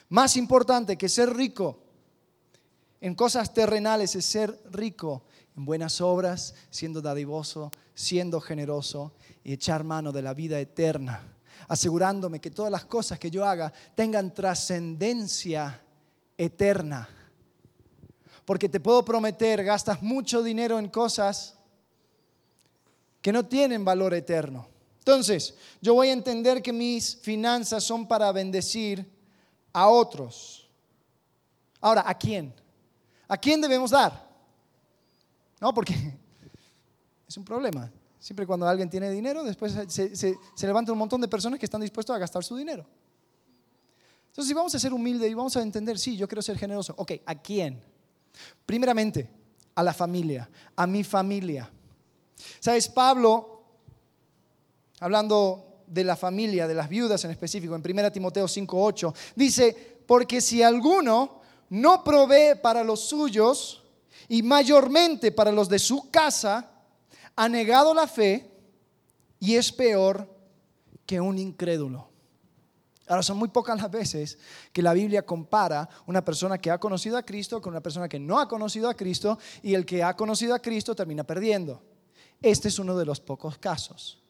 más 0.09 0.37
importante 0.37 0.97
que 0.97 1.09
ser 1.09 1.35
rico 1.35 1.79
en 3.01 3.15
cosas 3.15 3.53
terrenales 3.53 4.15
es 4.15 4.25
ser 4.25 4.59
rico 4.71 5.23
en 5.55 5.65
buenas 5.65 6.01
obras, 6.01 6.53
siendo 6.69 7.01
dadivoso, 7.01 7.71
siendo 7.93 8.39
generoso 8.39 9.11
y 9.43 9.53
echar 9.53 9.83
mano 9.83 10.11
de 10.11 10.21
la 10.21 10.33
vida 10.33 10.59
eterna, 10.59 11.21
asegurándome 11.67 12.39
que 12.39 12.51
todas 12.51 12.71
las 12.71 12.85
cosas 12.85 13.19
que 13.19 13.31
yo 13.31 13.45
haga 13.45 13.73
tengan 13.95 14.33
trascendencia 14.33 15.81
eterna. 16.37 17.09
Porque 18.47 18.69
te 18.69 18.79
puedo 18.79 19.03
prometer, 19.03 19.61
gastas 19.61 20.01
mucho 20.01 20.41
dinero 20.41 20.79
en 20.79 20.87
cosas 20.87 21.55
que 23.21 23.33
no 23.33 23.45
tienen 23.45 23.83
valor 23.83 24.13
eterno. 24.13 24.69
Entonces, 24.99 25.53
yo 25.81 25.95
voy 25.95 26.07
a 26.07 26.13
entender 26.13 26.61
que 26.61 26.71
mis 26.71 27.17
finanzas 27.17 27.83
son 27.83 28.07
para 28.07 28.31
bendecir 28.31 29.05
a 29.73 29.89
otros. 29.89 30.65
Ahora, 31.81 32.05
¿a 32.07 32.17
quién? 32.17 32.53
¿A 33.27 33.35
quién 33.35 33.59
debemos 33.59 33.91
dar? 33.91 34.25
No, 35.59 35.73
porque 35.73 35.93
es 37.27 37.35
un 37.35 37.43
problema. 37.43 37.91
Siempre 38.17 38.47
cuando 38.47 38.65
alguien 38.65 38.89
tiene 38.89 39.11
dinero, 39.11 39.43
después 39.43 39.75
se, 39.89 40.15
se, 40.15 40.37
levanta 40.61 40.93
un 40.93 40.97
montón 40.97 41.19
de 41.19 41.27
personas 41.27 41.59
que 41.59 41.65
están 41.65 41.81
dispuestos 41.81 42.15
a 42.15 42.19
gastar 42.19 42.45
su 42.45 42.55
dinero. 42.55 42.85
Entonces, 44.27 44.47
si 44.47 44.53
vamos 44.53 44.73
a 44.73 44.79
ser 44.79 44.93
humildes 44.93 45.29
y 45.29 45.33
vamos 45.33 45.57
a 45.57 45.61
entender, 45.61 45.99
sí, 45.99 46.15
yo 46.15 46.29
quiero 46.29 46.41
ser 46.41 46.57
generoso. 46.57 46.93
Ok, 46.97 47.11
¿a 47.25 47.35
quién? 47.35 47.96
Primeramente, 48.65 49.29
a 49.75 49.83
la 49.83 49.93
familia, 49.93 50.49
a 50.75 50.87
mi 50.87 51.03
familia. 51.03 51.69
¿Sabes? 52.59 52.89
Pablo, 52.89 53.63
hablando 54.99 55.83
de 55.87 56.03
la 56.03 56.15
familia, 56.15 56.67
de 56.67 56.73
las 56.73 56.89
viudas 56.89 57.23
en 57.25 57.31
específico, 57.31 57.75
en 57.75 57.81
1 57.81 58.11
Timoteo 58.11 58.47
5:8, 58.47 59.13
dice, 59.35 59.99
porque 60.05 60.41
si 60.41 60.63
alguno 60.63 61.41
no 61.69 62.03
provee 62.03 62.55
para 62.61 62.83
los 62.83 63.01
suyos 63.01 63.83
y 64.27 64.41
mayormente 64.43 65.31
para 65.31 65.51
los 65.51 65.69
de 65.69 65.79
su 65.79 66.09
casa, 66.09 66.71
ha 67.35 67.49
negado 67.49 67.93
la 67.93 68.07
fe 68.07 68.49
y 69.39 69.55
es 69.55 69.71
peor 69.71 70.27
que 71.05 71.21
un 71.21 71.37
incrédulo. 71.37 72.09
Ahora, 73.07 73.23
son 73.23 73.37
muy 73.37 73.47
pocas 73.47 73.81
las 73.81 73.89
veces 73.89 74.37
que 74.73 74.81
la 74.81 74.93
Biblia 74.93 75.25
compara 75.25 75.87
una 76.05 76.23
persona 76.23 76.57
que 76.57 76.69
ha 76.69 76.77
conocido 76.77 77.17
a 77.17 77.23
Cristo 77.23 77.61
con 77.61 77.71
una 77.71 77.81
persona 77.81 78.09
que 78.09 78.19
no 78.19 78.39
ha 78.39 78.47
conocido 78.49 78.89
a 78.89 78.95
Cristo 78.95 79.39
y 79.63 79.73
el 79.73 79.85
que 79.85 80.03
ha 80.03 80.15
conocido 80.15 80.53
a 80.53 80.59
Cristo 80.59 80.93
termina 80.93 81.23
perdiendo. 81.23 81.81
Este 82.41 82.67
es 82.67 82.79
uno 82.79 82.97
de 82.97 83.05
los 83.05 83.21
pocos 83.21 83.57
casos. 83.57 84.21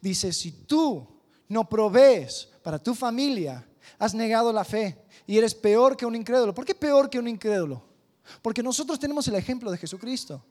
Dice, 0.00 0.32
si 0.32 0.52
tú 0.52 1.06
no 1.48 1.68
provees 1.68 2.48
para 2.62 2.78
tu 2.78 2.94
familia, 2.94 3.66
has 3.98 4.14
negado 4.14 4.52
la 4.52 4.64
fe 4.64 5.04
y 5.26 5.36
eres 5.36 5.54
peor 5.54 5.96
que 5.96 6.06
un 6.06 6.16
incrédulo. 6.16 6.54
¿Por 6.54 6.64
qué 6.64 6.74
peor 6.74 7.10
que 7.10 7.18
un 7.18 7.28
incrédulo? 7.28 7.82
Porque 8.40 8.62
nosotros 8.62 8.98
tenemos 8.98 9.28
el 9.28 9.34
ejemplo 9.34 9.70
de 9.70 9.76
Jesucristo. 9.76 10.42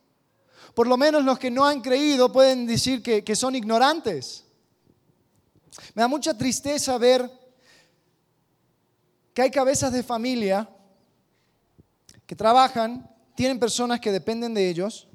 Por 0.75 0.87
lo 0.87 0.95
menos 0.95 1.23
los 1.23 1.39
que 1.39 1.49
no 1.51 1.65
han 1.65 1.81
creído 1.81 2.31
pueden 2.31 2.67
decir 2.67 3.01
que, 3.01 3.23
que 3.23 3.35
son 3.35 3.55
ignorantes. 3.55 4.45
Me 5.95 6.01
da 6.01 6.07
mucha 6.07 6.37
tristeza 6.37 6.97
ver 6.97 7.42
que 9.33 9.41
hay 9.41 9.51
cabezas 9.51 9.91
de 9.91 10.03
familia 10.03 10.69
que 12.25 12.35
trabajan, 12.35 13.09
tienen 13.35 13.59
personas 13.59 13.99
que 13.99 14.11
dependen 14.11 14.53
de 14.53 14.69
ellos, 14.69 15.07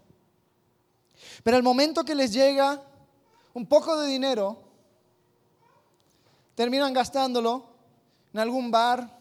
pero 1.42 1.56
al 1.56 1.62
momento 1.62 2.04
que 2.04 2.14
les 2.14 2.32
llega 2.32 2.82
un 3.54 3.66
poco 3.66 4.00
de 4.00 4.08
dinero, 4.08 4.62
terminan 6.54 6.92
gastándolo 6.92 7.70
en 8.32 8.40
algún 8.40 8.70
bar 8.70 9.18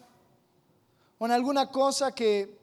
o 1.18 1.26
en 1.26 1.32
alguna 1.32 1.70
cosa 1.70 2.12
que 2.12 2.58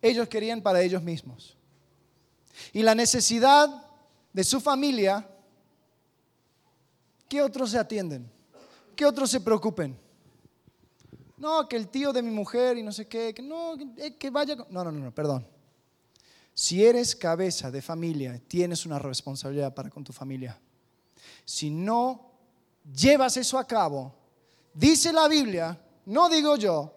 ellos 0.00 0.28
querían 0.28 0.62
para 0.62 0.80
ellos 0.80 1.02
mismos. 1.02 1.56
Y 2.72 2.82
la 2.82 2.94
necesidad 2.94 3.68
de 4.32 4.44
su 4.44 4.60
familia, 4.60 5.28
¿qué 7.28 7.42
otros 7.42 7.70
se 7.70 7.78
atienden? 7.78 8.30
¿Qué 8.96 9.04
otros 9.04 9.30
se 9.30 9.40
preocupen? 9.40 10.01
No, 11.42 11.68
que 11.68 11.76
el 11.76 11.88
tío 11.88 12.12
de 12.12 12.22
mi 12.22 12.30
mujer 12.30 12.78
y 12.78 12.82
no 12.82 12.92
sé 12.92 13.06
qué, 13.06 13.34
que 13.34 13.42
no, 13.42 13.74
que 14.18 14.30
vaya. 14.30 14.56
No, 14.70 14.84
no, 14.84 14.92
no, 14.92 15.00
no, 15.00 15.14
perdón. 15.14 15.46
Si 16.54 16.84
eres 16.84 17.14
cabeza 17.16 17.70
de 17.70 17.82
familia, 17.82 18.40
tienes 18.46 18.86
una 18.86 18.98
responsabilidad 18.98 19.74
para 19.74 19.90
con 19.90 20.04
tu 20.04 20.12
familia. 20.12 20.58
Si 21.44 21.68
no 21.70 22.30
llevas 22.94 23.36
eso 23.36 23.58
a 23.58 23.66
cabo, 23.66 24.14
Dice 24.74 25.12
la 25.12 25.28
Biblia, 25.28 25.78
no 26.06 26.28
digo 26.30 26.56
yo, 26.56 26.94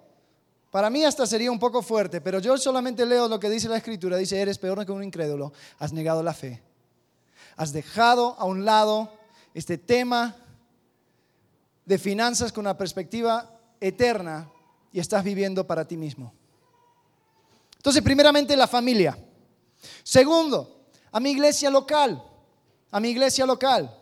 para 0.71 0.89
mí 0.89 1.03
hasta 1.03 1.25
sería 1.25 1.51
un 1.51 1.60
poco 1.60 1.81
fuerte, 1.81 2.21
pero 2.21 2.39
yo 2.39 2.58
solamente 2.58 3.05
leo 3.05 3.27
lo 3.27 3.39
que 3.39 3.49
dice 3.49 3.67
la 3.67 3.77
Escritura. 3.77 4.17
Dice, 4.17 4.39
eres 4.39 4.58
peor 4.58 4.86
que 4.86 4.91
un 4.91 5.03
incrédulo, 5.03 5.51
has 5.79 5.91
negado 5.91 6.23
la 6.23 6.34
fe. 6.34 6.62
Has 7.58 7.73
dejado 7.73 8.36
a 8.38 8.45
un 8.45 8.65
lado 8.65 9.12
este 9.53 9.77
tema 9.77 10.36
de 11.86 11.97
finanzas 11.97 12.51
con 12.51 12.65
una 12.65 12.77
perspectiva 12.77 13.54
eterna 13.87 14.49
y 14.91 14.99
estás 14.99 15.23
viviendo 15.23 15.67
para 15.67 15.87
ti 15.87 15.95
mismo. 15.95 16.33
Entonces, 17.77 18.01
primeramente 18.01 18.57
la 18.57 18.67
familia. 18.67 19.17
Segundo, 20.03 20.87
a 21.11 21.19
mi 21.19 21.31
iglesia 21.31 21.69
local, 21.69 22.23
a 22.89 22.99
mi 22.99 23.09
iglesia 23.09 23.45
local. 23.45 23.95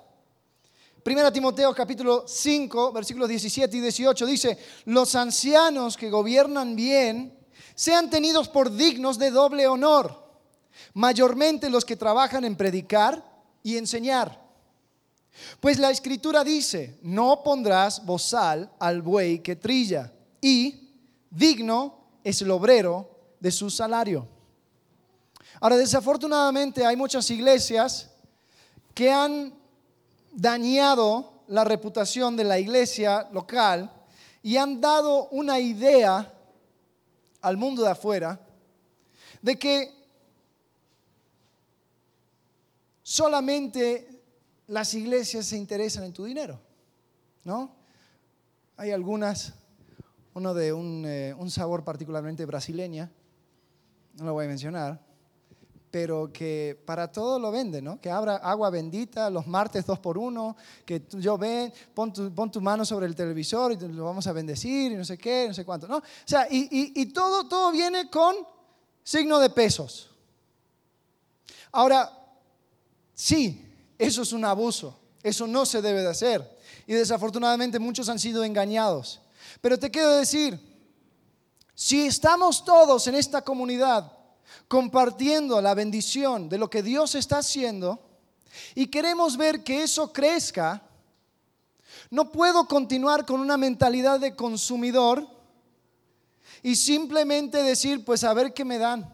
1 1.05 1.33
Timoteo 1.33 1.75
capítulo 1.75 2.23
5, 2.25 2.93
versículos 2.93 3.27
17 3.27 3.75
y 3.75 3.81
18 3.81 4.25
dice, 4.25 4.57
los 4.85 5.15
ancianos 5.15 5.97
que 5.97 6.09
gobiernan 6.09 6.77
bien 6.77 7.37
sean 7.75 8.09
tenidos 8.09 8.47
por 8.47 8.71
dignos 8.71 9.19
de 9.19 9.31
doble 9.31 9.67
honor, 9.67 10.23
mayormente 10.93 11.69
los 11.69 11.83
que 11.83 11.97
trabajan 11.97 12.45
en 12.45 12.55
predicar 12.55 13.21
y 13.63 13.75
enseñar. 13.75 14.42
Pues 15.59 15.79
la 15.79 15.89
escritura 15.89 16.43
dice, 16.43 16.99
no 17.01 17.43
pondrás 17.43 18.05
bozal 18.05 18.71
al 18.79 19.01
buey 19.01 19.39
que 19.39 19.55
trilla, 19.55 20.11
y 20.41 20.89
digno 21.29 22.19
es 22.23 22.41
el 22.41 22.51
obrero 22.51 23.09
de 23.39 23.51
su 23.51 23.69
salario. 23.69 24.27
Ahora, 25.59 25.77
desafortunadamente 25.77 26.85
hay 26.85 26.95
muchas 26.95 27.29
iglesias 27.29 28.09
que 28.93 29.11
han 29.11 29.53
dañado 30.31 31.43
la 31.47 31.63
reputación 31.63 32.35
de 32.35 32.43
la 32.43 32.59
iglesia 32.59 33.27
local 33.31 33.91
y 34.41 34.57
han 34.57 34.81
dado 34.81 35.29
una 35.29 35.59
idea 35.59 36.33
al 37.41 37.57
mundo 37.57 37.83
de 37.83 37.89
afuera 37.89 38.39
de 39.41 39.57
que 39.57 39.93
solamente 43.03 44.12
las 44.67 44.93
iglesias 44.93 45.45
se 45.45 45.57
interesan 45.57 46.03
en 46.05 46.13
tu 46.13 46.25
dinero, 46.25 46.59
¿no? 47.43 47.75
Hay 48.77 48.91
algunas, 48.91 49.53
uno 50.33 50.53
de 50.53 50.73
un, 50.73 51.03
eh, 51.05 51.33
un 51.37 51.49
sabor 51.51 51.83
particularmente 51.83 52.45
brasileña, 52.45 53.11
no 54.15 54.25
lo 54.25 54.33
voy 54.33 54.45
a 54.45 54.49
mencionar, 54.49 54.99
pero 55.91 56.33
que 56.33 56.81
para 56.85 57.11
todo 57.11 57.37
lo 57.37 57.51
venden, 57.51 57.85
¿no? 57.85 58.01
Que 58.01 58.09
abra 58.09 58.37
agua 58.37 58.71
bendita 58.71 59.29
los 59.29 59.45
martes 59.45 59.85
dos 59.85 59.99
por 59.99 60.17
uno, 60.17 60.55
que 60.85 61.03
yo 61.11 61.37
ven, 61.37 61.71
pon 61.93 62.11
tu, 62.11 62.33
pon 62.33 62.51
mano 62.61 62.83
sobre 62.83 63.05
el 63.05 63.15
televisor 63.15 63.73
y 63.73 63.77
lo 63.77 64.05
vamos 64.05 64.25
a 64.25 64.33
bendecir 64.33 64.91
y 64.91 64.95
no 64.95 65.05
sé 65.05 65.17
qué, 65.17 65.45
no 65.47 65.53
sé 65.53 65.63
cuánto, 65.63 65.87
¿no? 65.87 65.97
O 65.97 66.03
sea, 66.25 66.47
y, 66.49 66.93
y 66.99 67.05
todo, 67.07 67.47
todo 67.47 67.71
viene 67.71 68.09
con 68.09 68.35
signo 69.03 69.39
de 69.39 69.51
pesos. 69.51 70.09
Ahora, 71.71 72.11
sí, 73.13 73.72
eso 74.03 74.21
es 74.21 74.33
un 74.33 74.43
abuso, 74.45 74.99
eso 75.21 75.47
no 75.47 75.65
se 75.65 75.81
debe 75.81 76.01
de 76.01 76.09
hacer. 76.09 76.59
Y 76.85 76.93
desafortunadamente 76.93 77.79
muchos 77.79 78.09
han 78.09 78.19
sido 78.19 78.43
engañados. 78.43 79.21
Pero 79.61 79.79
te 79.79 79.89
quiero 79.89 80.11
decir, 80.11 80.59
si 81.73 82.05
estamos 82.05 82.65
todos 82.65 83.07
en 83.07 83.15
esta 83.15 83.41
comunidad 83.41 84.11
compartiendo 84.67 85.61
la 85.61 85.73
bendición 85.73 86.49
de 86.49 86.57
lo 86.57 86.69
que 86.69 86.83
Dios 86.83 87.15
está 87.15 87.37
haciendo 87.37 87.99
y 88.75 88.87
queremos 88.87 89.37
ver 89.37 89.63
que 89.63 89.83
eso 89.83 90.11
crezca, 90.11 90.83
no 92.09 92.31
puedo 92.31 92.67
continuar 92.67 93.25
con 93.25 93.39
una 93.39 93.57
mentalidad 93.57 94.19
de 94.19 94.35
consumidor 94.35 95.27
y 96.61 96.75
simplemente 96.75 97.63
decir, 97.63 98.03
pues 98.03 98.23
a 98.23 98.33
ver 98.33 98.53
qué 98.53 98.65
me 98.65 98.77
dan. 98.77 99.11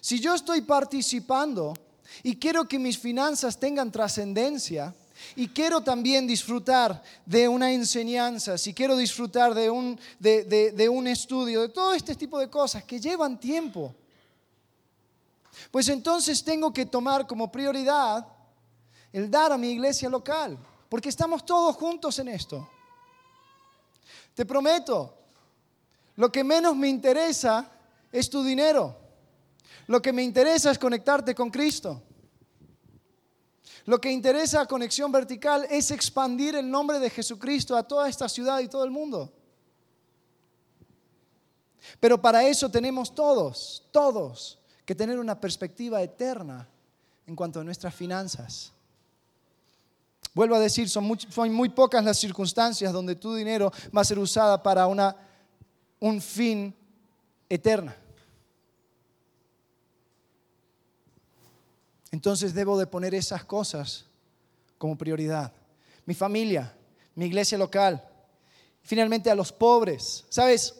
Si 0.00 0.20
yo 0.20 0.34
estoy 0.34 0.62
participando 0.62 1.74
y 2.22 2.36
quiero 2.36 2.66
que 2.66 2.78
mis 2.78 2.98
finanzas 2.98 3.58
tengan 3.58 3.90
trascendencia, 3.90 4.94
y 5.36 5.48
quiero 5.48 5.80
también 5.80 6.26
disfrutar 6.26 7.02
de 7.24 7.48
una 7.48 7.72
enseñanza, 7.72 8.58
si 8.58 8.74
quiero 8.74 8.96
disfrutar 8.96 9.54
de 9.54 9.70
un, 9.70 9.98
de, 10.18 10.88
un 10.88 11.06
estudio, 11.06 11.62
de 11.62 11.68
todo 11.68 11.94
este 11.94 12.14
tipo 12.14 12.38
de 12.38 12.50
cosas 12.50 12.84
que 12.84 13.00
llevan 13.00 13.38
tiempo, 13.38 13.94
pues 15.70 15.88
entonces 15.88 16.42
tengo 16.42 16.72
que 16.72 16.86
tomar 16.86 17.26
como 17.26 17.50
prioridad 17.50 18.26
el 19.12 19.30
dar 19.30 19.52
a 19.52 19.58
mi 19.58 19.70
iglesia 19.70 20.08
local, 20.08 20.58
porque 20.88 21.08
estamos 21.08 21.46
todos 21.46 21.76
juntos 21.76 22.18
en 22.18 22.28
esto. 22.28 22.68
Te 24.34 24.44
prometo, 24.44 25.16
lo 26.16 26.30
que 26.30 26.42
menos 26.42 26.76
me 26.76 26.88
interesa 26.88 27.70
es 28.10 28.28
tu 28.28 28.42
dinero. 28.42 29.03
Lo 29.86 30.00
que 30.00 30.12
me 30.12 30.22
interesa 30.22 30.70
es 30.70 30.78
conectarte 30.78 31.34
con 31.34 31.50
Cristo. 31.50 32.02
Lo 33.86 34.00
que 34.00 34.10
interesa 34.10 34.62
a 34.62 34.66
Conexión 34.66 35.12
Vertical 35.12 35.66
es 35.70 35.90
expandir 35.90 36.54
el 36.56 36.70
nombre 36.70 36.98
de 36.98 37.10
Jesucristo 37.10 37.76
a 37.76 37.82
toda 37.82 38.08
esta 38.08 38.28
ciudad 38.28 38.60
y 38.60 38.68
todo 38.68 38.84
el 38.84 38.90
mundo. 38.90 39.30
Pero 42.00 42.20
para 42.20 42.46
eso 42.46 42.70
tenemos 42.70 43.14
todos, 43.14 43.86
todos, 43.92 44.58
que 44.86 44.94
tener 44.94 45.18
una 45.18 45.38
perspectiva 45.38 46.02
eterna 46.02 46.66
en 47.26 47.36
cuanto 47.36 47.60
a 47.60 47.64
nuestras 47.64 47.94
finanzas. 47.94 48.72
Vuelvo 50.32 50.56
a 50.56 50.60
decir, 50.60 50.88
son 50.88 51.04
muy, 51.04 51.18
son 51.28 51.52
muy 51.52 51.68
pocas 51.68 52.04
las 52.04 52.18
circunstancias 52.18 52.92
donde 52.92 53.16
tu 53.16 53.34
dinero 53.34 53.70
va 53.96 54.00
a 54.00 54.04
ser 54.04 54.18
usada 54.18 54.62
para 54.62 54.86
una, 54.86 55.14
un 56.00 56.20
fin 56.20 56.74
eterno. 57.48 57.92
Entonces 62.14 62.54
debo 62.54 62.78
de 62.78 62.86
poner 62.86 63.12
esas 63.12 63.44
cosas 63.44 64.04
como 64.78 64.96
prioridad. 64.96 65.52
Mi 66.06 66.14
familia, 66.14 66.72
mi 67.16 67.24
iglesia 67.24 67.58
local, 67.58 68.08
finalmente 68.82 69.32
a 69.32 69.34
los 69.34 69.50
pobres. 69.50 70.24
¿Sabes? 70.28 70.76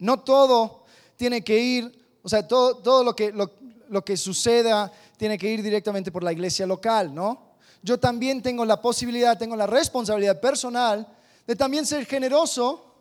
No 0.00 0.18
todo 0.18 0.84
tiene 1.14 1.44
que 1.44 1.56
ir, 1.56 2.06
o 2.24 2.28
sea, 2.28 2.44
todo, 2.48 2.78
todo 2.78 3.04
lo, 3.04 3.14
que, 3.14 3.30
lo, 3.30 4.04
que 4.04 4.16
suceda 4.16 4.90
tiene 5.16 5.38
que 5.38 5.48
ir 5.48 5.62
directamente 5.62 6.10
por 6.10 6.24
la 6.24 6.32
iglesia 6.32 6.66
local, 6.66 7.14
¿no? 7.14 7.52
Yo 7.80 8.00
también 8.00 8.42
tengo 8.42 8.64
la 8.64 8.82
posibilidad, 8.82 9.38
tengo 9.38 9.54
la 9.54 9.68
responsabilidad 9.68 10.40
personal 10.40 11.06
de 11.46 11.54
también 11.54 11.86
ser 11.86 12.04
generoso 12.04 12.96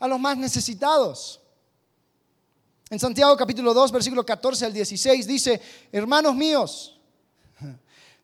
a 0.00 0.08
los 0.08 0.18
más 0.18 0.36
necesitados. 0.36 1.40
En 2.90 2.98
Santiago 2.98 3.34
capítulo 3.36 3.72
2, 3.72 3.92
versículo 3.92 4.26
14 4.26 4.66
al 4.66 4.72
16 4.72 5.26
dice, 5.26 5.60
hermanos 5.90 6.34
míos, 6.34 7.00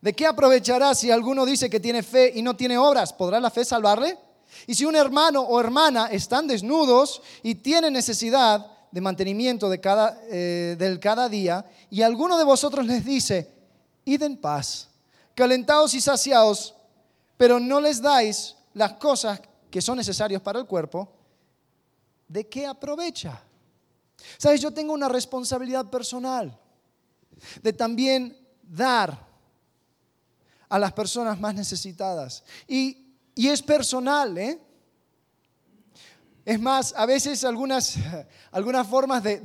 ¿de 0.00 0.12
qué 0.12 0.26
aprovechará 0.26 0.94
si 0.94 1.10
alguno 1.10 1.46
dice 1.46 1.70
que 1.70 1.80
tiene 1.80 2.02
fe 2.02 2.32
y 2.34 2.42
no 2.42 2.54
tiene 2.54 2.76
obras? 2.76 3.12
¿Podrá 3.12 3.40
la 3.40 3.50
fe 3.50 3.64
salvarle? 3.64 4.18
Y 4.66 4.74
si 4.74 4.84
un 4.84 4.96
hermano 4.96 5.40
o 5.40 5.58
hermana 5.58 6.08
están 6.08 6.46
desnudos 6.46 7.22
y 7.42 7.54
tienen 7.54 7.94
necesidad 7.94 8.66
de 8.90 9.00
mantenimiento 9.00 9.70
de 9.70 9.80
cada, 9.80 10.20
eh, 10.28 10.76
del 10.78 11.00
cada 11.00 11.28
día, 11.28 11.64
y 11.88 12.02
alguno 12.02 12.36
de 12.36 12.44
vosotros 12.44 12.84
les 12.84 13.02
dice, 13.02 13.50
id 14.04 14.22
en 14.22 14.36
paz, 14.36 14.88
calentados 15.34 15.94
y 15.94 16.02
saciados, 16.02 16.74
pero 17.38 17.58
no 17.58 17.80
les 17.80 18.02
dais 18.02 18.56
las 18.74 18.94
cosas 18.94 19.40
que 19.70 19.80
son 19.80 19.96
necesarias 19.96 20.42
para 20.42 20.58
el 20.58 20.66
cuerpo, 20.66 21.08
¿de 22.28 22.46
qué 22.46 22.66
aprovecha? 22.66 23.42
Sabes, 24.38 24.60
yo 24.60 24.72
tengo 24.72 24.92
una 24.92 25.08
responsabilidad 25.08 25.90
personal 25.90 26.58
de 27.62 27.72
también 27.72 28.36
dar 28.62 29.30
a 30.68 30.78
las 30.78 30.92
personas 30.92 31.38
más 31.38 31.54
necesitadas. 31.54 32.44
Y, 32.66 33.06
es 33.34 33.62
personal, 33.62 34.36
¿eh? 34.36 34.60
Es 36.44 36.60
más, 36.60 36.94
a 36.96 37.06
veces 37.06 37.42
algunas, 37.44 37.96
algunas 38.52 38.86
formas 38.86 39.22
de, 39.22 39.38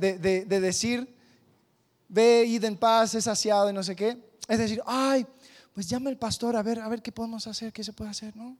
decir, 0.46 1.14
ve, 2.08 2.44
id 2.46 2.64
en 2.64 2.76
paz, 2.76 3.14
es 3.14 3.24
saciado 3.24 3.70
y 3.70 3.72
no 3.72 3.82
sé 3.82 3.96
qué, 3.96 4.18
es 4.48 4.58
decir, 4.58 4.80
ay, 4.86 5.26
pues 5.72 5.88
llama 5.88 6.10
al 6.10 6.18
pastor 6.18 6.56
a 6.56 6.62
ver, 6.62 6.80
a 6.80 6.88
ver 6.88 7.02
qué 7.02 7.12
podemos 7.12 7.46
hacer, 7.46 7.72
qué 7.72 7.82
se 7.84 7.92
puede 7.92 8.10
hacer, 8.10 8.36
¿no? 8.36 8.56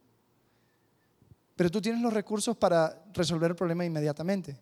Pero 1.55 1.71
tú 1.71 1.81
tienes 1.81 2.03
los 2.03 2.13
recursos 2.13 2.57
para 2.57 3.05
resolver 3.15 3.53
el 3.53 3.57
problema 3.57 3.85
inmediatamente. 3.85 4.57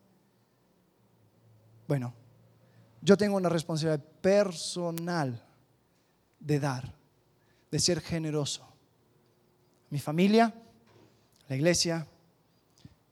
Bueno, 1.87 2.14
yo 3.01 3.16
tengo 3.16 3.37
una 3.37 3.49
responsabilidad 3.49 4.05
personal 4.20 5.42
de 6.38 6.61
dar, 6.61 6.94
de 7.70 7.79
ser 7.79 8.01
generoso. 8.01 8.66
Mi 9.90 9.99
familia, 9.99 10.55
la 11.49 11.57
iglesia 11.57 12.07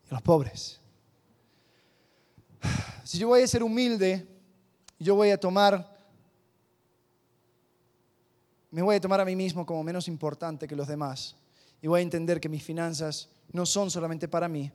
y 0.07 0.11
los 0.11 0.23
pobres. 0.23 0.81
Si 3.05 3.19
yo 3.19 3.29
voy 3.29 3.43
a 3.43 3.47
ser 3.47 3.63
humilde, 3.63 4.27
yo 4.99 5.15
voy 5.15 5.31
a 5.31 5.39
tomar, 5.39 5.95
me 8.71 8.81
voy 8.81 8.97
a 8.97 9.01
tomar 9.01 9.21
a 9.21 9.25
mí 9.25 9.37
mismo 9.37 9.67
como 9.67 9.83
menos 9.83 10.09
importante 10.09 10.67
que 10.67 10.77
los 10.77 10.89
demás 10.89 11.37
y 11.83 11.89
voy 11.89 12.01
a 12.01 12.03
entender 12.03 12.41
que 12.41 12.49
mis 12.49 12.63
finanzas 12.63 13.29
no 13.53 13.67
son 13.67 13.91
solamente 13.91 14.29
para 14.29 14.49
mí, 14.49 14.71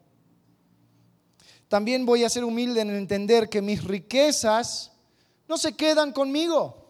también 1.67 2.05
voy 2.05 2.23
a 2.23 2.29
ser 2.29 2.43
humilde 2.43 2.81
en 2.81 2.89
entender 2.91 3.49
que 3.49 3.61
mis 3.61 3.83
riquezas 3.83 4.91
no 5.47 5.57
se 5.57 5.75
quedan 5.75 6.11
conmigo. 6.11 6.85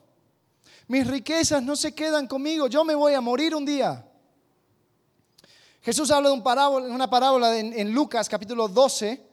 Mis 0.87 1.05
riquezas 1.05 1.63
no 1.63 1.75
se 1.75 1.93
quedan 1.93 2.27
conmigo. 2.27 2.67
Yo 2.67 2.83
me 2.83 2.95
voy 2.95 3.13
a 3.13 3.21
morir 3.21 3.55
un 3.55 3.65
día. 3.65 4.05
Jesús 5.81 6.11
habla 6.11 6.29
de 6.29 6.35
una 6.35 7.09
parábola 7.09 7.57
en, 7.57 7.77
en 7.77 7.91
Lucas 7.93 8.29
capítulo 8.29 8.67
12, 8.67 9.25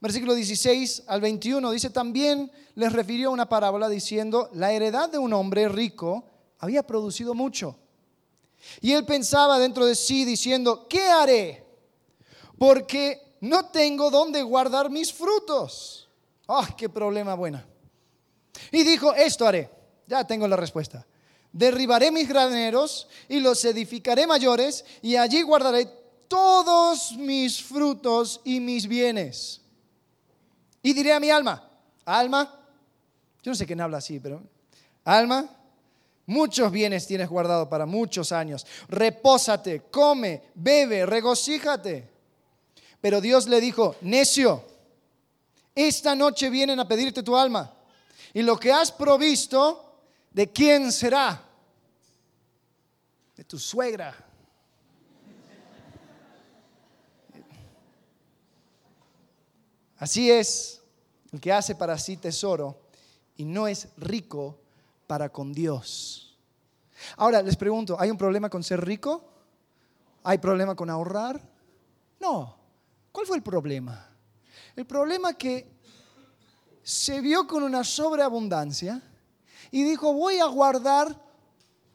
versículo 0.00 0.34
16 0.34 1.04
al 1.06 1.20
21. 1.20 1.70
Dice, 1.70 1.90
también 1.90 2.50
les 2.74 2.92
refirió 2.92 3.30
una 3.30 3.48
parábola 3.48 3.88
diciendo, 3.88 4.48
la 4.52 4.72
heredad 4.72 5.10
de 5.10 5.18
un 5.18 5.32
hombre 5.32 5.68
rico 5.68 6.24
había 6.58 6.82
producido 6.86 7.34
mucho. 7.34 7.76
Y 8.80 8.92
él 8.92 9.04
pensaba 9.04 9.58
dentro 9.58 9.86
de 9.86 9.94
sí 9.94 10.24
diciendo, 10.24 10.86
¿qué 10.88 11.06
haré? 11.08 11.64
Porque 12.58 13.29
no 13.40 13.66
tengo 13.66 14.10
dónde 14.10 14.42
guardar 14.42 14.90
mis 14.90 15.12
frutos. 15.12 16.08
¡Ah, 16.46 16.68
qué 16.76 16.88
problema 16.88 17.34
buena! 17.34 17.66
Y 18.70 18.82
dijo, 18.82 19.14
esto 19.14 19.46
haré. 19.46 19.70
Ya 20.06 20.24
tengo 20.26 20.46
la 20.48 20.56
respuesta. 20.56 21.06
Derribaré 21.52 22.10
mis 22.10 22.28
graneros 22.28 23.08
y 23.28 23.40
los 23.40 23.64
edificaré 23.64 24.26
mayores 24.26 24.84
y 25.02 25.16
allí 25.16 25.42
guardaré 25.42 25.86
todos 26.28 27.12
mis 27.16 27.62
frutos 27.62 28.40
y 28.44 28.60
mis 28.60 28.86
bienes. 28.86 29.60
Y 30.82 30.92
diré 30.92 31.12
a 31.12 31.20
mi 31.20 31.30
alma, 31.30 31.68
alma, 32.04 32.60
yo 33.42 33.50
no 33.50 33.54
sé 33.54 33.66
quién 33.66 33.80
habla 33.80 33.98
así, 33.98 34.20
pero 34.20 34.42
alma, 35.04 35.48
muchos 36.26 36.70
bienes 36.70 37.06
tienes 37.06 37.28
guardado 37.28 37.68
para 37.68 37.86
muchos 37.86 38.32
años. 38.32 38.66
Repósate, 38.88 39.82
come, 39.90 40.50
bebe, 40.54 41.04
regocíjate. 41.06 42.09
Pero 43.00 43.20
Dios 43.20 43.46
le 43.46 43.60
dijo, 43.60 43.96
necio, 44.02 44.64
esta 45.74 46.14
noche 46.14 46.50
vienen 46.50 46.78
a 46.80 46.88
pedirte 46.88 47.22
tu 47.22 47.36
alma. 47.36 47.72
Y 48.34 48.42
lo 48.42 48.58
que 48.58 48.72
has 48.72 48.92
provisto, 48.92 50.00
¿de 50.30 50.50
quién 50.50 50.92
será? 50.92 51.42
De 53.36 53.44
tu 53.44 53.58
suegra. 53.58 54.14
Así 59.98 60.30
es 60.30 60.80
el 61.32 61.40
que 61.40 61.52
hace 61.52 61.74
para 61.74 61.98
sí 61.98 62.16
tesoro 62.16 62.80
y 63.36 63.44
no 63.44 63.68
es 63.68 63.88
rico 63.98 64.58
para 65.06 65.28
con 65.28 65.52
Dios. 65.52 66.38
Ahora 67.16 67.42
les 67.42 67.56
pregunto, 67.56 67.96
¿hay 67.98 68.10
un 68.10 68.16
problema 68.16 68.48
con 68.48 68.62
ser 68.62 68.84
rico? 68.84 69.24
¿Hay 70.22 70.38
problema 70.38 70.74
con 70.74 70.90
ahorrar? 70.90 71.40
No. 72.18 72.59
¿Cuál 73.12 73.26
fue 73.26 73.36
el 73.36 73.42
problema? 73.42 74.08
El 74.76 74.86
problema 74.86 75.34
que 75.34 75.80
se 76.82 77.20
vio 77.20 77.46
con 77.46 77.62
una 77.62 77.84
sobreabundancia 77.84 79.02
y 79.70 79.82
dijo, 79.84 80.12
voy 80.12 80.38
a 80.38 80.46
guardar 80.46 81.14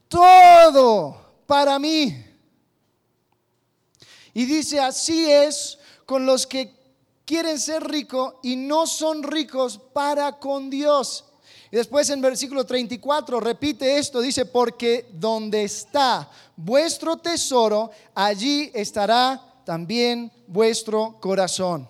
todo 0.07 1.41
para 1.45 1.79
mí. 1.79 2.25
Y 4.33 4.45
dice, 4.45 4.79
así 4.79 5.29
es 5.29 5.79
con 6.05 6.25
los 6.25 6.45
que 6.45 6.73
quieren 7.25 7.59
ser 7.59 7.83
ricos 7.83 8.35
y 8.43 8.55
no 8.55 8.85
son 8.85 9.23
ricos 9.23 9.79
para 9.93 10.39
con 10.39 10.69
Dios. 10.69 11.25
Y 11.71 11.77
después 11.77 12.09
en 12.09 12.21
versículo 12.21 12.65
34 12.65 13.39
repite 13.39 13.97
esto, 13.97 14.21
dice, 14.21 14.45
porque 14.45 15.09
donde 15.13 15.63
está 15.63 16.29
vuestro 16.55 17.17
tesoro, 17.17 17.91
allí 18.13 18.71
estará 18.73 19.41
también 19.65 20.31
vuestro 20.47 21.19
corazón. 21.19 21.89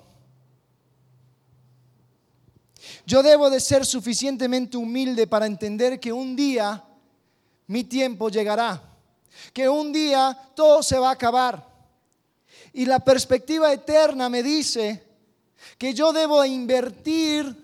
Yo 3.05 3.21
debo 3.21 3.49
de 3.49 3.59
ser 3.59 3.85
suficientemente 3.85 4.77
humilde 4.77 5.27
para 5.27 5.45
entender 5.45 5.99
que 5.99 6.11
un 6.11 6.35
día 6.35 6.83
mi 7.67 7.83
tiempo 7.83 8.29
llegará, 8.29 8.81
que 9.53 9.69
un 9.69 9.91
día 9.91 10.37
todo 10.55 10.81
se 10.81 10.97
va 10.97 11.09
a 11.09 11.13
acabar. 11.13 11.75
Y 12.73 12.85
la 12.85 12.99
perspectiva 12.99 13.71
eterna 13.71 14.29
me 14.29 14.41
dice 14.41 15.03
que 15.77 15.93
yo 15.93 16.13
debo 16.13 16.43
invertir 16.45 17.63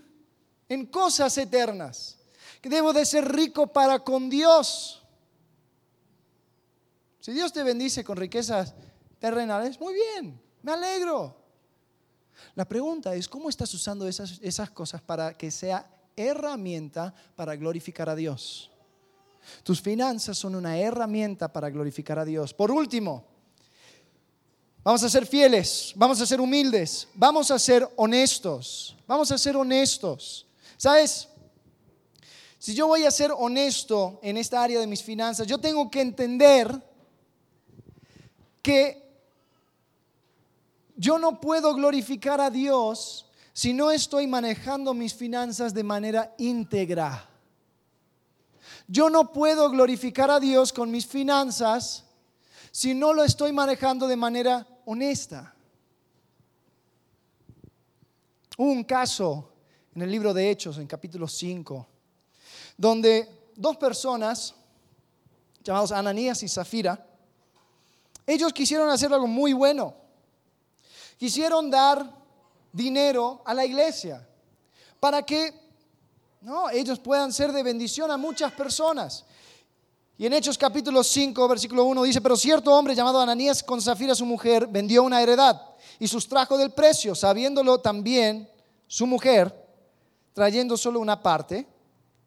en 0.69 0.86
cosas 0.86 1.38
eternas, 1.38 2.17
que 2.62 2.69
debo 2.69 2.93
de 2.93 3.06
ser 3.06 3.30
rico 3.34 3.67
para 3.67 4.00
con 4.00 4.30
Dios. 4.30 5.02
Si 7.19 7.32
Dios 7.34 7.52
te 7.54 7.63
bendice 7.63 8.04
con 8.04 8.17
riquezas 8.17 8.74
terrenales, 9.21 9.79
muy 9.79 9.93
bien, 9.93 10.41
me 10.63 10.71
alegro. 10.71 11.38
La 12.55 12.65
pregunta 12.65 13.13
es, 13.13 13.29
¿cómo 13.29 13.49
estás 13.49 13.71
usando 13.75 14.07
esas, 14.07 14.39
esas 14.41 14.71
cosas 14.71 14.99
para 14.99 15.38
que 15.38 15.51
sea 15.51 15.88
herramienta 16.15 17.13
para 17.36 17.55
glorificar 17.55 18.10
a 18.10 18.15
Dios? 18.15 18.71
Tus 19.63 19.79
finanzas 19.79 20.39
son 20.39 20.55
una 20.55 20.77
herramienta 20.77 21.53
para 21.53 21.69
glorificar 21.69 22.17
a 22.17 22.25
Dios. 22.25 22.51
Por 22.51 22.71
último, 22.71 23.23
vamos 24.84 25.03
a 25.03 25.10
ser 25.10 25.27
fieles, 25.27 25.93
vamos 25.95 26.19
a 26.19 26.25
ser 26.25 26.41
humildes, 26.41 27.07
vamos 27.13 27.51
a 27.51 27.60
ser 27.60 27.88
honestos, 27.97 28.97
vamos 29.05 29.31
a 29.31 29.38
ser 29.38 29.55
honestos. 29.55 30.47
¿Sabes? 30.77 31.27
Si 32.57 32.73
yo 32.73 32.88
voy 32.88 33.03
a 33.03 33.12
ser 33.12 33.31
honesto 33.38 34.19
en 34.23 34.38
esta 34.38 34.63
área 34.63 34.79
de 34.79 34.88
mis 34.88 35.03
finanzas, 35.03 35.45
yo 35.45 35.60
tengo 35.60 35.91
que 35.91 36.01
entender 36.01 36.81
que 38.63 39.11
yo 41.01 41.17
no 41.17 41.41
puedo 41.41 41.73
glorificar 41.73 42.39
a 42.39 42.51
Dios 42.51 43.25
si 43.53 43.73
no 43.73 43.89
estoy 43.89 44.27
manejando 44.27 44.93
mis 44.93 45.15
finanzas 45.15 45.73
de 45.73 45.83
manera 45.83 46.35
íntegra. 46.37 47.27
Yo 48.87 49.09
no 49.09 49.33
puedo 49.33 49.71
glorificar 49.71 50.29
a 50.29 50.39
Dios 50.39 50.71
con 50.71 50.91
mis 50.91 51.07
finanzas 51.07 52.05
si 52.71 52.93
no 52.93 53.13
lo 53.13 53.23
estoy 53.23 53.51
manejando 53.51 54.07
de 54.07 54.15
manera 54.15 54.67
honesta. 54.85 55.55
Hubo 58.59 58.71
un 58.71 58.83
caso 58.83 59.53
en 59.95 60.03
el 60.03 60.11
libro 60.11 60.35
de 60.35 60.51
Hechos, 60.51 60.77
en 60.77 60.85
capítulo 60.85 61.27
5, 61.27 61.87
donde 62.77 63.49
dos 63.55 63.75
personas, 63.77 64.53
llamados 65.63 65.91
Ananías 65.91 66.43
y 66.43 66.47
Zafira, 66.47 67.07
ellos 68.27 68.53
quisieron 68.53 68.87
hacer 68.91 69.11
algo 69.11 69.25
muy 69.25 69.53
bueno 69.53 70.00
quisieron 71.21 71.69
dar 71.69 72.03
dinero 72.73 73.43
a 73.45 73.53
la 73.53 73.63
iglesia 73.63 74.27
para 74.99 75.21
que 75.21 75.53
no, 76.41 76.67
ellos 76.71 76.97
puedan 76.97 77.31
ser 77.31 77.51
de 77.51 77.62
bendición 77.62 78.10
a 78.10 78.17
muchas 78.17 78.51
personas. 78.53 79.23
Y 80.17 80.25
en 80.25 80.34
Hechos 80.34 80.57
capítulo 80.57 81.03
5, 81.03 81.47
versículo 81.47 81.84
1 81.84 82.01
dice, 82.01 82.21
pero 82.21 82.36
cierto 82.36 82.73
hombre 82.73 82.95
llamado 82.95 83.21
Ananías 83.21 83.62
con 83.62 83.79
Zafira 83.79 84.15
su 84.15 84.25
mujer 84.25 84.65
vendió 84.65 85.03
una 85.03 85.21
heredad 85.21 85.62
y 85.99 86.07
sustrajo 86.07 86.57
del 86.57 86.71
precio, 86.71 87.13
sabiéndolo 87.13 87.79
también 87.79 88.49
su 88.88 89.05
mujer, 89.05 89.55
trayendo 90.34 90.75
solo 90.75 90.99
una 90.99 91.21
parte, 91.21 91.67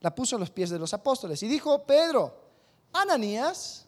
la 0.02 0.14
puso 0.14 0.36
a 0.36 0.38
los 0.38 0.50
pies 0.50 0.70
de 0.70 0.78
los 0.78 0.94
apóstoles 0.94 1.42
y 1.42 1.48
dijo, 1.48 1.82
Pedro, 1.82 2.32
Ananías, 2.92 3.86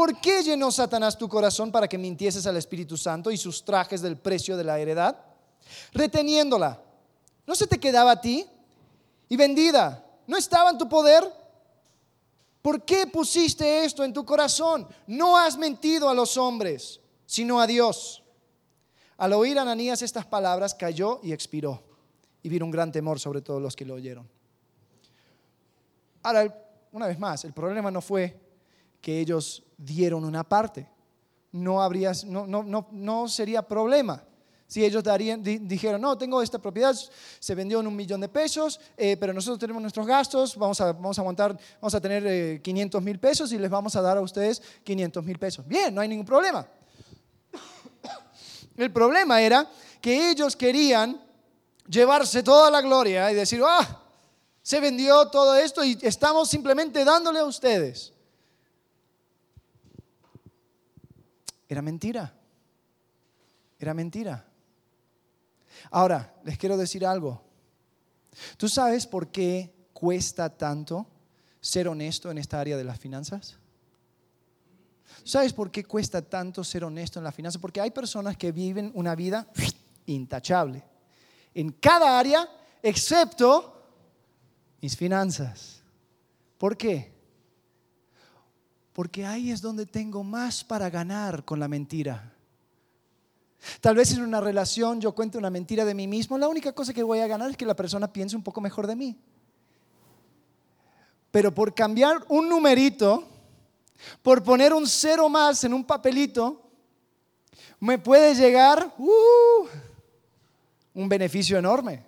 ¿Por 0.00 0.18
qué 0.18 0.42
llenó 0.42 0.72
Satanás 0.72 1.18
tu 1.18 1.28
corazón 1.28 1.70
para 1.70 1.86
que 1.86 1.98
mintieses 1.98 2.46
al 2.46 2.56
Espíritu 2.56 2.96
Santo 2.96 3.30
y 3.30 3.36
sus 3.36 3.62
trajes 3.62 4.00
del 4.00 4.16
precio 4.16 4.56
de 4.56 4.64
la 4.64 4.78
heredad? 4.78 5.14
Reteniéndola. 5.92 6.82
¿No 7.46 7.54
se 7.54 7.66
te 7.66 7.78
quedaba 7.78 8.12
a 8.12 8.20
ti? 8.22 8.46
Y 9.28 9.36
vendida. 9.36 10.02
¿No 10.26 10.38
estaba 10.38 10.70
en 10.70 10.78
tu 10.78 10.88
poder? 10.88 11.30
¿Por 12.62 12.82
qué 12.82 13.08
pusiste 13.08 13.84
esto 13.84 14.02
en 14.02 14.14
tu 14.14 14.24
corazón? 14.24 14.88
No 15.06 15.36
has 15.36 15.58
mentido 15.58 16.08
a 16.08 16.14
los 16.14 16.38
hombres, 16.38 16.98
sino 17.26 17.60
a 17.60 17.66
Dios. 17.66 18.22
Al 19.18 19.34
oír 19.34 19.58
Ananías 19.58 20.00
estas 20.00 20.24
palabras, 20.24 20.74
cayó 20.74 21.20
y 21.22 21.34
expiró. 21.34 21.82
Y 22.42 22.48
vino 22.48 22.64
un 22.64 22.70
gran 22.70 22.90
temor 22.90 23.20
sobre 23.20 23.42
todos 23.42 23.60
los 23.60 23.76
que 23.76 23.84
lo 23.84 23.96
oyeron. 23.96 24.26
Ahora, 26.22 26.56
una 26.90 27.06
vez 27.06 27.18
más, 27.18 27.44
el 27.44 27.52
problema 27.52 27.90
no 27.90 28.00
fue 28.00 28.48
que 29.00 29.20
ellos 29.20 29.62
dieron 29.76 30.24
una 30.24 30.44
parte. 30.44 30.88
No, 31.52 31.82
habría, 31.82 32.12
no, 32.26 32.46
no, 32.46 32.88
no, 32.90 33.28
sería 33.28 33.62
problema. 33.62 34.22
Si 34.66 34.84
ellos 34.84 35.02
darían, 35.02 35.42
dijeron, 35.42 36.00
no, 36.00 36.16
tengo 36.16 36.40
esta 36.40 36.60
propiedad, 36.60 36.94
se 37.40 37.54
vendió 37.56 37.80
en 37.80 37.88
un 37.88 37.96
millón 37.96 38.20
de 38.20 38.28
pesos, 38.28 38.78
eh, 38.96 39.16
pero 39.18 39.32
nosotros 39.32 39.58
tenemos 39.58 39.82
nuestros 39.82 40.06
gastos, 40.06 40.56
vamos 40.56 40.80
a, 40.80 40.92
vamos 40.92 41.18
a 41.18 41.22
aguantar, 41.22 41.58
vamos 41.80 41.92
a 41.92 42.00
tener 42.00 42.62
500 42.62 43.00
eh, 43.00 43.04
mil 43.04 43.18
pesos 43.18 43.50
y 43.52 43.58
les 43.58 43.68
vamos 43.68 43.96
a 43.96 44.00
dar 44.00 44.16
a 44.16 44.20
ustedes 44.20 44.62
500 44.84 45.24
mil 45.24 45.40
pesos. 45.40 45.66
Bien, 45.66 45.92
no 45.92 46.00
hay 46.00 46.06
ningún 46.06 46.26
problema. 46.26 46.68
El 48.76 48.92
problema 48.92 49.42
era 49.42 49.68
que 50.00 50.30
ellos 50.30 50.54
querían 50.54 51.20
llevarse 51.88 52.44
toda 52.44 52.70
la 52.70 52.80
gloria 52.80 53.32
y 53.32 53.34
decir, 53.34 53.60
ah, 53.66 54.02
se 54.62 54.78
vendió 54.78 55.26
todo 55.30 55.56
esto 55.56 55.82
y 55.82 55.98
estamos 56.02 56.48
simplemente 56.48 57.04
dándole 57.04 57.40
a 57.40 57.44
ustedes. 57.44 58.12
Era 61.70 61.82
mentira. 61.82 62.34
Era 63.78 63.94
mentira. 63.94 64.44
Ahora, 65.92 66.34
les 66.44 66.58
quiero 66.58 66.76
decir 66.76 67.06
algo. 67.06 67.40
¿Tú 68.56 68.68
sabes 68.68 69.06
por 69.06 69.28
qué 69.28 69.72
cuesta 69.92 70.50
tanto 70.50 71.06
ser 71.60 71.86
honesto 71.86 72.28
en 72.28 72.38
esta 72.38 72.58
área 72.58 72.76
de 72.76 72.82
las 72.82 72.98
finanzas? 72.98 73.56
¿Sabes 75.22 75.52
por 75.52 75.70
qué 75.70 75.84
cuesta 75.84 76.22
tanto 76.22 76.64
ser 76.64 76.82
honesto 76.82 77.20
en 77.20 77.24
las 77.24 77.36
finanzas? 77.36 77.62
Porque 77.62 77.80
hay 77.80 77.92
personas 77.92 78.36
que 78.36 78.50
viven 78.50 78.90
una 78.96 79.14
vida 79.14 79.46
intachable 80.06 80.82
en 81.54 81.70
cada 81.70 82.18
área 82.18 82.48
excepto 82.82 83.80
mis 84.80 84.96
finanzas. 84.96 85.82
¿Por 86.58 86.76
qué? 86.76 87.19
Porque 88.92 89.24
ahí 89.24 89.50
es 89.50 89.60
donde 89.60 89.86
tengo 89.86 90.24
más 90.24 90.64
para 90.64 90.90
ganar 90.90 91.44
con 91.44 91.60
la 91.60 91.68
mentira. 91.68 92.34
Tal 93.80 93.94
vez 93.94 94.12
en 94.12 94.22
una 94.22 94.40
relación 94.40 95.00
yo 95.00 95.14
cuente 95.14 95.38
una 95.38 95.50
mentira 95.50 95.84
de 95.84 95.94
mí 95.94 96.06
mismo, 96.06 96.38
la 96.38 96.48
única 96.48 96.72
cosa 96.72 96.94
que 96.94 97.02
voy 97.02 97.20
a 97.20 97.26
ganar 97.26 97.50
es 97.50 97.56
que 97.56 97.66
la 97.66 97.76
persona 97.76 98.12
piense 98.12 98.36
un 98.36 98.42
poco 98.42 98.60
mejor 98.60 98.86
de 98.86 98.96
mí. 98.96 99.16
Pero 101.30 101.54
por 101.54 101.74
cambiar 101.74 102.24
un 102.28 102.48
numerito, 102.48 103.28
por 104.22 104.42
poner 104.42 104.72
un 104.72 104.86
cero 104.86 105.28
más 105.28 105.62
en 105.64 105.74
un 105.74 105.84
papelito, 105.84 106.70
me 107.78 107.98
puede 107.98 108.34
llegar 108.34 108.94
uh, 108.98 109.66
un 110.94 111.08
beneficio 111.08 111.58
enorme. 111.58 112.04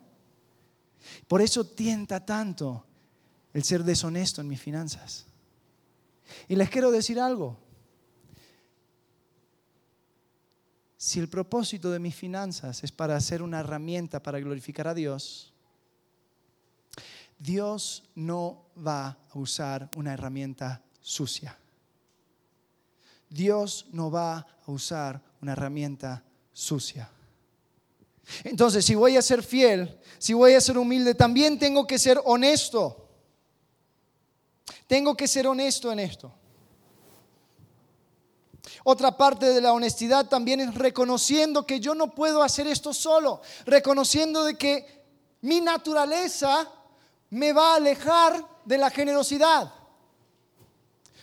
Por 1.29 1.41
eso 1.41 1.65
tienta 1.65 2.25
tanto 2.25 2.85
el 3.53 3.63
ser 3.63 3.85
deshonesto 3.85 4.41
en 4.41 4.49
mis 4.49 4.61
finanzas. 4.61 5.27
Y 6.49 6.57
les 6.57 6.71
quiero 6.71 6.91
decir 6.91 7.19
algo. 7.21 7.59
Si 10.97 11.19
el 11.19 11.29
propósito 11.29 11.91
de 11.91 11.99
mis 11.99 12.15
finanzas 12.15 12.85
es 12.85 12.93
para 12.93 13.19
ser 13.21 13.43
una 13.43 13.61
herramienta 13.61 14.23
para 14.23 14.39
glorificar 14.39 14.87
a 14.87 14.95
Dios, 14.95 15.53
Dios 17.39 18.05
no 18.15 18.67
va 18.79 19.19
a 19.31 19.39
usar 19.39 19.91
una 19.97 20.13
herramienta 20.13 20.81
sucia. 21.01 21.59
Dios 23.29 23.87
no 23.91 24.13
va 24.13 24.39
a 24.39 24.71
usar 24.71 25.21
una 25.41 25.53
herramienta 25.53 26.23
sucia. 26.53 27.11
Entonces, 28.45 28.85
si 28.85 28.95
voy 28.95 29.17
a 29.17 29.23
ser 29.23 29.43
fiel, 29.43 29.99
si 30.19 30.35
voy 30.35 30.55
a 30.55 30.61
ser 30.61 30.79
humilde, 30.79 31.15
también 31.15 31.59
tengo 31.59 31.87
que 31.87 31.99
ser 31.99 32.21
honesto. 32.25 33.02
Tengo 34.93 35.17
que 35.17 35.27
ser 35.27 35.47
honesto 35.47 35.91
en 35.91 36.01
esto. 36.01 36.31
Otra 38.85 39.17
parte 39.17 39.47
de 39.47 39.59
la 39.63 39.73
honestidad 39.73 40.29
también 40.29 40.61
es 40.61 40.75
reconociendo 40.75 41.67
que 41.67 41.81
yo 41.81 41.95
no 41.95 42.15
puedo 42.15 42.43
hacer 42.43 42.67
esto 42.67 42.93
solo, 42.93 43.41
reconociendo 43.65 44.45
de 44.45 44.59
que 44.59 45.03
mi 45.41 45.63
naturaleza 45.63 46.71
me 47.31 47.55
va 47.55 47.73
a 47.73 47.77
alejar 47.77 48.47
de 48.67 48.77
la 48.77 48.91
generosidad. 48.91 49.73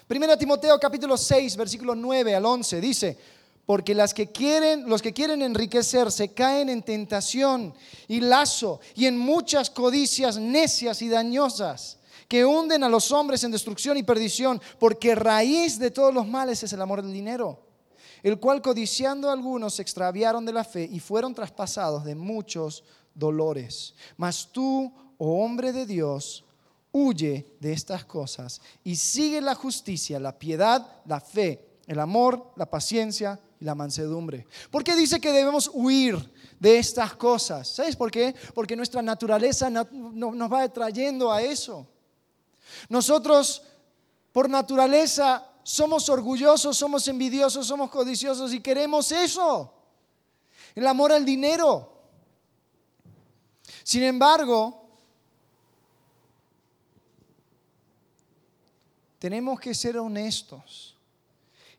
Primera 0.07 0.35
Timoteo 0.35 0.79
capítulo 0.79 1.15
6, 1.15 1.55
versículo 1.55 1.93
9 1.93 2.33
al 2.33 2.45
11 2.47 2.81
dice, 2.81 3.19
porque 3.67 3.93
las 3.93 4.15
que 4.15 4.31
quieren, 4.31 4.89
los 4.89 5.03
que 5.03 5.13
quieren 5.13 5.43
enriquecerse 5.43 6.33
caen 6.33 6.69
en 6.69 6.81
tentación 6.81 7.75
y 8.07 8.19
lazo 8.19 8.79
y 8.95 9.05
en 9.05 9.19
muchas 9.19 9.69
codicias 9.69 10.37
necias 10.39 11.03
y 11.03 11.09
dañosas 11.09 11.98
que 12.29 12.45
hunden 12.45 12.83
a 12.83 12.89
los 12.89 13.11
hombres 13.11 13.43
en 13.43 13.51
destrucción 13.51 13.97
y 13.97 14.03
perdición, 14.03 14.61
porque 14.77 15.15
raíz 15.15 15.79
de 15.79 15.89
todos 15.89 16.13
los 16.13 16.27
males 16.27 16.63
es 16.63 16.71
el 16.71 16.81
amor 16.81 17.01
del 17.01 17.11
dinero, 17.11 17.59
el 18.21 18.39
cual 18.39 18.61
codiciando 18.61 19.29
a 19.29 19.33
algunos 19.33 19.73
se 19.73 19.81
extraviaron 19.81 20.45
de 20.45 20.53
la 20.53 20.63
fe 20.63 20.87
y 20.89 20.99
fueron 20.99 21.33
traspasados 21.33 22.05
de 22.05 22.13
muchos 22.13 22.83
dolores. 23.15 23.95
Mas 24.15 24.47
tú, 24.51 24.93
oh 25.17 25.43
hombre 25.43 25.73
de 25.73 25.87
Dios, 25.87 26.45
huye 26.91 27.55
de 27.59 27.73
estas 27.73 28.05
cosas 28.05 28.61
y 28.83 28.95
sigue 28.95 29.41
la 29.41 29.55
justicia, 29.55 30.19
la 30.19 30.37
piedad, 30.37 30.85
la 31.05 31.19
fe, 31.19 31.79
el 31.87 31.99
amor, 31.99 32.51
la 32.55 32.69
paciencia 32.69 33.39
y 33.59 33.65
la 33.65 33.73
mansedumbre. 33.73 34.45
¿Por 34.69 34.83
qué 34.83 34.95
dice 34.95 35.19
que 35.19 35.31
debemos 35.31 35.71
huir 35.73 36.31
de 36.59 36.77
estas 36.77 37.15
cosas? 37.15 37.67
¿Sabes 37.67 37.95
por 37.95 38.11
qué? 38.11 38.35
Porque 38.53 38.75
nuestra 38.75 39.01
naturaleza 39.01 39.67
nos 39.71 40.53
va 40.53 40.61
atrayendo 40.61 41.31
a 41.31 41.41
eso. 41.41 41.87
Nosotros, 42.89 43.63
por 44.31 44.49
naturaleza, 44.49 45.45
somos 45.63 46.09
orgullosos, 46.09 46.77
somos 46.77 47.07
envidiosos, 47.07 47.67
somos 47.67 47.89
codiciosos 47.89 48.53
y 48.53 48.59
queremos 48.59 49.11
eso. 49.11 49.73
El 50.75 50.87
amor 50.87 51.11
al 51.11 51.25
dinero. 51.25 51.93
Sin 53.83 54.03
embargo, 54.03 54.89
tenemos 59.19 59.59
que 59.59 59.73
ser 59.73 59.97
honestos 59.97 60.95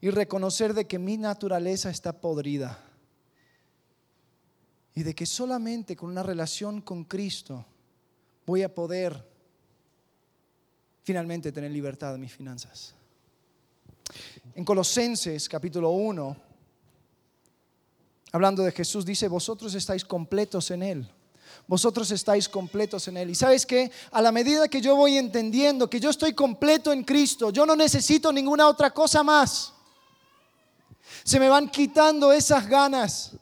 y 0.01 0.11
reconocer 0.11 0.75
de 0.75 0.87
que 0.87 0.99
mi 0.99 1.17
naturaleza 1.17 1.91
está 1.91 2.21
podrida 2.21 2.79
y 4.95 5.03
de 5.03 5.15
que 5.15 5.27
solamente 5.27 5.97
con 5.97 6.11
una 6.11 6.23
relación 6.23 6.81
con 6.81 7.05
Cristo 7.05 7.65
voy 8.47 8.63
a 8.63 8.75
poder 8.75 9.30
finalmente 11.03 11.53
tener 11.53 11.71
libertad 11.71 12.13
de 12.13 12.19
mis 12.19 12.33
finanzas. 12.33 12.95
En 14.55 14.65
Colosenses 14.65 15.49
capítulo 15.49 15.91
1, 15.91 16.37
hablando 18.33 18.63
de 18.63 18.73
Jesús, 18.73 19.05
dice, 19.05 19.29
vosotros 19.29 19.75
estáis 19.75 20.05
completos 20.05 20.71
en 20.71 20.83
Él. 20.83 21.11
Vosotros 21.67 22.11
estáis 22.11 22.49
completos 22.49 23.07
en 23.09 23.17
Él. 23.17 23.31
Y 23.31 23.35
sabes 23.35 23.65
que 23.65 23.91
a 24.11 24.21
la 24.21 24.33
medida 24.33 24.69
que 24.69 24.81
yo 24.81 24.97
voy 24.97 25.17
entendiendo 25.17 25.89
que 25.89 26.01
yo 26.01 26.11
estoy 26.11 26.33
completo 26.33 26.93
en 26.93 27.05
Cristo, 27.05 27.51
yo 27.51 27.65
no 27.65 27.77
necesito 27.77 28.33
ninguna 28.33 28.69
otra 28.69 28.91
cosa 28.91 29.23
más. 29.23 29.73
Se 31.25 31.39
me 31.39 31.49
van 31.49 31.69
quitando 31.69 32.33
esas 32.33 32.67
ganas 32.69 33.33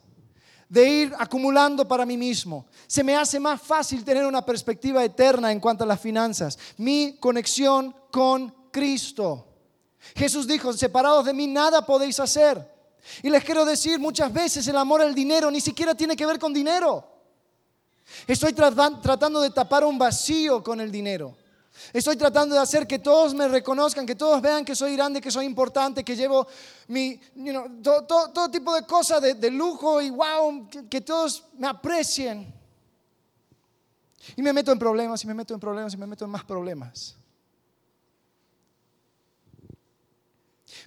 de 0.69 0.87
ir 0.87 1.13
acumulando 1.17 1.87
para 1.87 2.05
mí 2.05 2.15
mismo. 2.15 2.67
Se 2.87 3.03
me 3.03 3.15
hace 3.15 3.39
más 3.39 3.61
fácil 3.61 4.05
tener 4.05 4.25
una 4.25 4.45
perspectiva 4.45 5.03
eterna 5.03 5.51
en 5.51 5.59
cuanto 5.59 5.83
a 5.83 5.87
las 5.87 5.99
finanzas. 5.99 6.57
Mi 6.77 7.17
conexión 7.19 7.93
con 8.11 8.53
Cristo. 8.71 9.47
Jesús 10.15 10.47
dijo, 10.47 10.71
separados 10.73 11.25
de 11.25 11.33
mí 11.33 11.47
nada 11.47 11.85
podéis 11.85 12.19
hacer. 12.19 12.71
Y 13.23 13.29
les 13.29 13.43
quiero 13.43 13.65
decir, 13.65 13.99
muchas 13.99 14.31
veces 14.31 14.67
el 14.67 14.77
amor 14.77 15.01
al 15.01 15.15
dinero 15.15 15.49
ni 15.49 15.59
siquiera 15.59 15.95
tiene 15.95 16.15
que 16.15 16.25
ver 16.25 16.37
con 16.37 16.53
dinero. 16.53 17.03
Estoy 18.27 18.53
tratando 18.53 19.41
de 19.41 19.49
tapar 19.49 19.83
un 19.83 19.97
vacío 19.97 20.63
con 20.63 20.79
el 20.79 20.91
dinero. 20.91 21.35
Estoy 21.93 22.15
tratando 22.17 22.55
de 22.55 22.61
hacer 22.61 22.85
que 22.85 22.99
todos 22.99 23.33
me 23.33 23.47
reconozcan, 23.47 24.05
que 24.05 24.15
todos 24.15 24.41
vean 24.41 24.65
que 24.65 24.75
soy 24.75 24.95
grande, 24.95 25.21
que 25.21 25.31
soy 25.31 25.45
importante, 25.45 26.03
que 26.03 26.15
llevo 26.15 26.47
mi, 26.87 27.19
todo, 27.81 28.51
tipo 28.51 28.75
de 28.75 28.85
cosas 28.85 29.21
de, 29.21 29.51
lujo 29.51 30.01
y 30.01 30.09
wow, 30.09 30.69
que, 30.89 31.01
todos 31.01 31.45
me 31.57 31.67
aprecien. 31.67 32.53
Y 34.35 34.41
me 34.41 34.53
meto 34.53 34.71
en 34.71 34.79
problemas, 34.79 35.23
y 35.23 35.27
me 35.27 35.33
meto 35.33 35.53
en 35.53 35.59
problemas, 35.59 35.93
y 35.93 35.97
me 35.97 36.05
meto 36.05 36.25
en 36.25 36.31
más 36.31 36.43
problemas. 36.43 37.15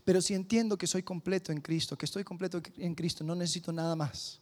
Pero 0.05 0.21
si 0.21 0.35
entiendo 0.35 0.77
que 0.77 0.87
soy 0.87 1.03
completo 1.03 1.53
en 1.53 1.61
Cristo, 1.61 1.97
que 1.97 2.07
estoy 2.07 2.23
completo 2.23 2.61
en 2.77 2.95
Cristo, 2.95 3.25
no 3.25 3.35
necesito 3.35 3.73
nada 3.73 3.97
más. 3.97 4.41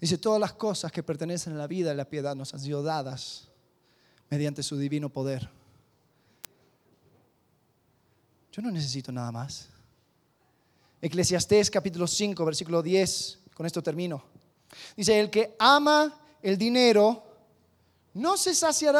Dice, 0.00 0.18
todas 0.18 0.40
las 0.40 0.52
cosas 0.52 0.90
que 0.90 1.02
pertenecen 1.02 1.54
a 1.54 1.56
la 1.56 1.66
vida 1.66 1.92
y 1.92 1.96
la 1.96 2.08
piedad 2.08 2.34
nos 2.34 2.52
han 2.54 2.60
sido 2.60 2.82
dadas 2.82 3.47
mediante 4.30 4.62
su 4.62 4.76
divino 4.76 5.08
poder. 5.08 5.48
Yo 8.52 8.62
no 8.62 8.70
necesito 8.70 9.12
nada 9.12 9.30
más. 9.30 9.68
Eclesiastés 11.00 11.70
capítulo 11.70 12.06
5, 12.06 12.44
versículo 12.44 12.82
10, 12.82 13.38
con 13.54 13.66
esto 13.66 13.82
termino. 13.82 14.24
Dice, 14.96 15.18
el 15.18 15.30
que 15.30 15.54
ama 15.58 16.18
el 16.42 16.58
dinero 16.58 17.24
no 18.14 18.36
se 18.36 18.54
saciará 18.54 18.96